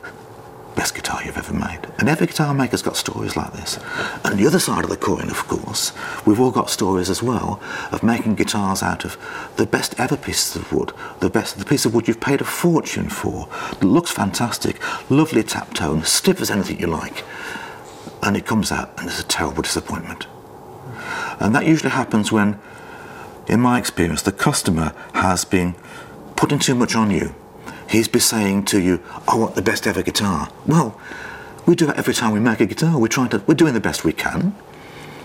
[0.74, 1.80] best guitar you've ever made.
[1.98, 3.78] And every guitar maker's got stories like this.
[4.24, 5.92] And the other side of the coin, of course,
[6.26, 9.16] we've all got stories as well of making guitars out of
[9.56, 12.44] the best ever pieces of wood, the best the piece of wood you've paid a
[12.44, 14.80] fortune for, that looks fantastic,
[15.10, 17.24] lovely tap tone, stiff as anything you like.
[18.22, 20.26] And it comes out and it's a terrible disappointment.
[21.40, 22.60] And that usually happens when,
[23.48, 25.74] in my experience, the customer has been
[26.36, 27.34] putting too much on you
[27.92, 30.48] he's be saying to you, I want the best ever guitar.
[30.66, 30.98] Well,
[31.66, 32.98] we do that every time we make a guitar.
[32.98, 34.56] We're trying to, we're doing the best we can.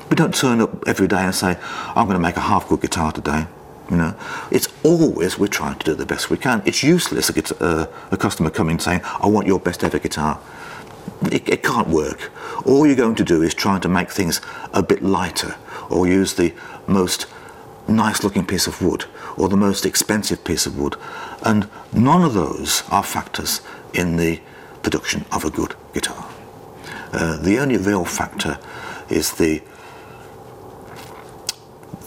[0.10, 1.58] We don't turn up every day and say,
[1.96, 3.48] I'm going to make a half good guitar today.
[3.90, 4.16] You know,
[4.52, 6.62] it's always we're trying to do the best we can.
[6.66, 10.40] It's useless a, guitar, uh, a customer coming saying, I want your best ever guitar.
[11.32, 12.32] It, it can't work.
[12.66, 14.42] All you're going to do is try to make things
[14.74, 15.56] a bit lighter
[15.90, 16.54] or use the
[16.86, 17.28] most
[17.88, 19.06] nice looking piece of wood
[19.38, 20.96] or the most expensive piece of wood.
[21.44, 23.62] And none of those are factors
[23.94, 24.40] in the
[24.84, 26.30] production of a good guitar.
[27.12, 28.60] Uh, the only real factor
[29.10, 29.62] is the,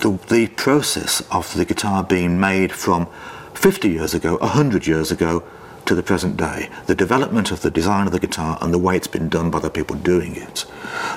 [0.00, 3.06] the, the process of the guitar being made from
[3.54, 5.42] 50 years ago, 100 years ago,
[5.86, 6.70] to the present day.
[6.86, 9.58] The development of the design of the guitar and the way it's been done by
[9.58, 10.64] the people doing it.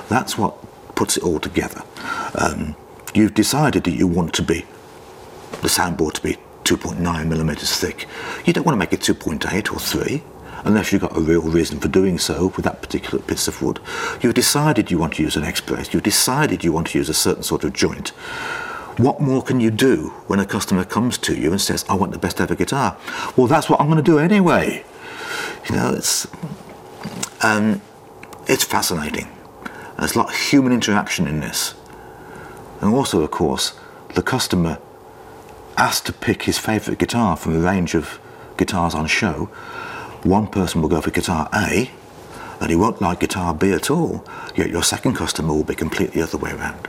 [0.08, 0.56] That's what
[0.94, 1.82] puts it all together.
[2.34, 2.76] Um,
[3.14, 4.64] you've decided that you want to be
[5.62, 8.06] the soundboard to be 2.9 millimeters thick.
[8.44, 10.22] You don't want to make it 2.8 or 3
[10.64, 13.80] unless you've got a real reason for doing so with that particular piece of wood.
[14.20, 15.92] You've decided you want to use an X-brace.
[15.92, 18.08] You've decided you want to use a certain sort of joint.
[18.96, 22.12] What more can you do when a customer comes to you and says, I want
[22.12, 22.96] the best ever guitar?
[23.36, 24.84] Well, that's what I'm going to do anyway.
[25.68, 26.26] You know, it's,
[27.42, 27.82] um,
[28.46, 29.28] it's fascinating.
[29.98, 31.74] There's a lot of human interaction in this.
[32.80, 33.74] And also, of course,
[34.14, 34.78] the customer
[35.76, 38.18] asked to pick his favourite guitar from a range of
[38.56, 39.46] guitars on show,
[40.22, 41.90] one person will go for guitar A
[42.60, 44.24] and he won't like guitar B at all,
[44.54, 46.88] yet your second customer will be completely the other way around.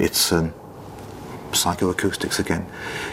[0.00, 0.52] It's um,
[1.52, 2.66] psychoacoustics again.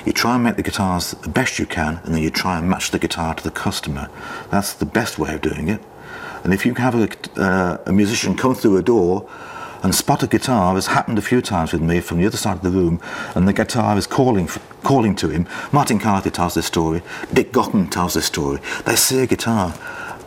[0.05, 2.69] You try and make the guitars the best you can and then you try and
[2.69, 4.09] match the guitar to the customer.
[4.49, 5.81] That's the best way of doing it.
[6.43, 7.07] And if you have a,
[7.39, 9.29] uh, a musician come through a door
[9.83, 12.57] and spot a guitar has happened a few times with me from the other side
[12.57, 13.01] of the room,
[13.35, 14.47] and the guitar is calling
[14.83, 15.47] calling to him.
[15.71, 17.01] Martin Carthy tells this story.
[17.33, 18.59] Dick Gaughan tells this story.
[18.85, 19.73] They see a guitar,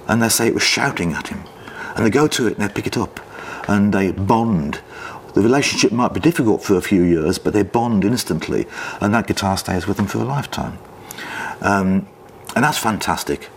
[0.08, 1.44] and they say it was shouting at him,
[1.96, 3.20] and they go to it and they pick it up,
[3.68, 4.80] and they bond.
[5.34, 8.66] The relationship might be difficult for a few years, but they bond instantly,
[9.00, 10.78] and that guitar stays with them for a lifetime.
[11.60, 12.06] Um,
[12.54, 13.50] and that's fantastic.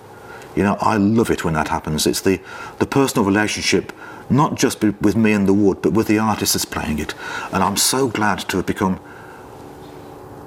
[0.56, 2.08] You know, I love it when that happens.
[2.08, 2.40] It's the,
[2.80, 3.92] the personal relationship
[4.30, 7.14] not just with me and the wood, but with the artist that's playing it.
[7.52, 9.00] And I'm so glad to have become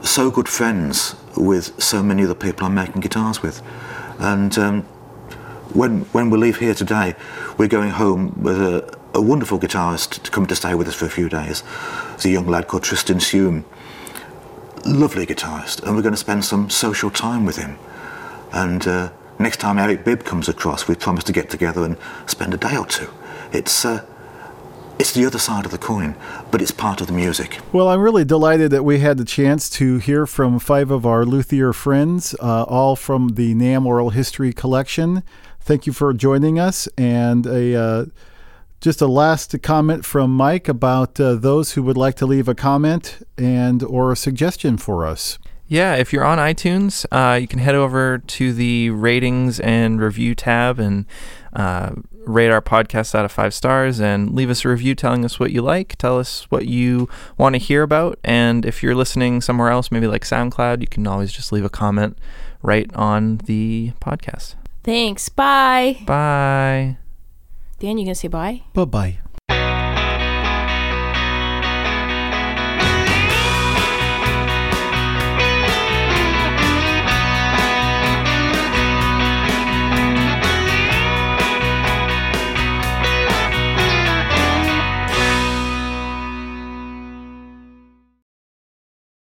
[0.02, 3.62] so good friends with so many of the people I'm making guitars with.
[4.18, 4.82] And um,
[5.72, 7.14] when, when we leave here today,
[7.56, 11.06] we're going home with a, a wonderful guitarist to come to stay with us for
[11.06, 11.62] a few days.
[12.14, 13.64] It's a young lad called Tristan Seume.
[14.84, 17.78] Lovely guitarist, and we're going to spend some social time with him.
[18.52, 22.54] And uh, next time Eric Bibb comes across, we promise to get together and spend
[22.54, 23.10] a day or two.
[23.52, 24.04] It's uh,
[24.98, 26.14] it's the other side of the coin,
[26.50, 27.58] but it's part of the music.
[27.72, 31.24] Well, I'm really delighted that we had the chance to hear from five of our
[31.24, 35.22] luthier friends, uh, all from the NAMM Oral History Collection.
[35.60, 36.86] Thank you for joining us.
[36.98, 38.04] And a uh,
[38.80, 42.54] just a last comment from Mike about uh, those who would like to leave a
[42.54, 45.38] comment and or a suggestion for us.
[45.66, 50.34] Yeah, if you're on iTunes, uh, you can head over to the ratings and review
[50.34, 51.06] tab and
[51.52, 51.92] uh,
[52.30, 55.50] rate our podcast out of five stars and leave us a review telling us what
[55.50, 55.96] you like.
[55.96, 58.18] Tell us what you want to hear about.
[58.24, 61.70] And if you're listening somewhere else, maybe like SoundCloud, you can always just leave a
[61.70, 62.18] comment
[62.62, 64.54] right on the podcast.
[64.82, 65.28] Thanks.
[65.28, 65.98] Bye.
[66.06, 66.96] Bye.
[67.78, 68.62] Dan, you gonna say bye?
[68.74, 69.18] Bye bye.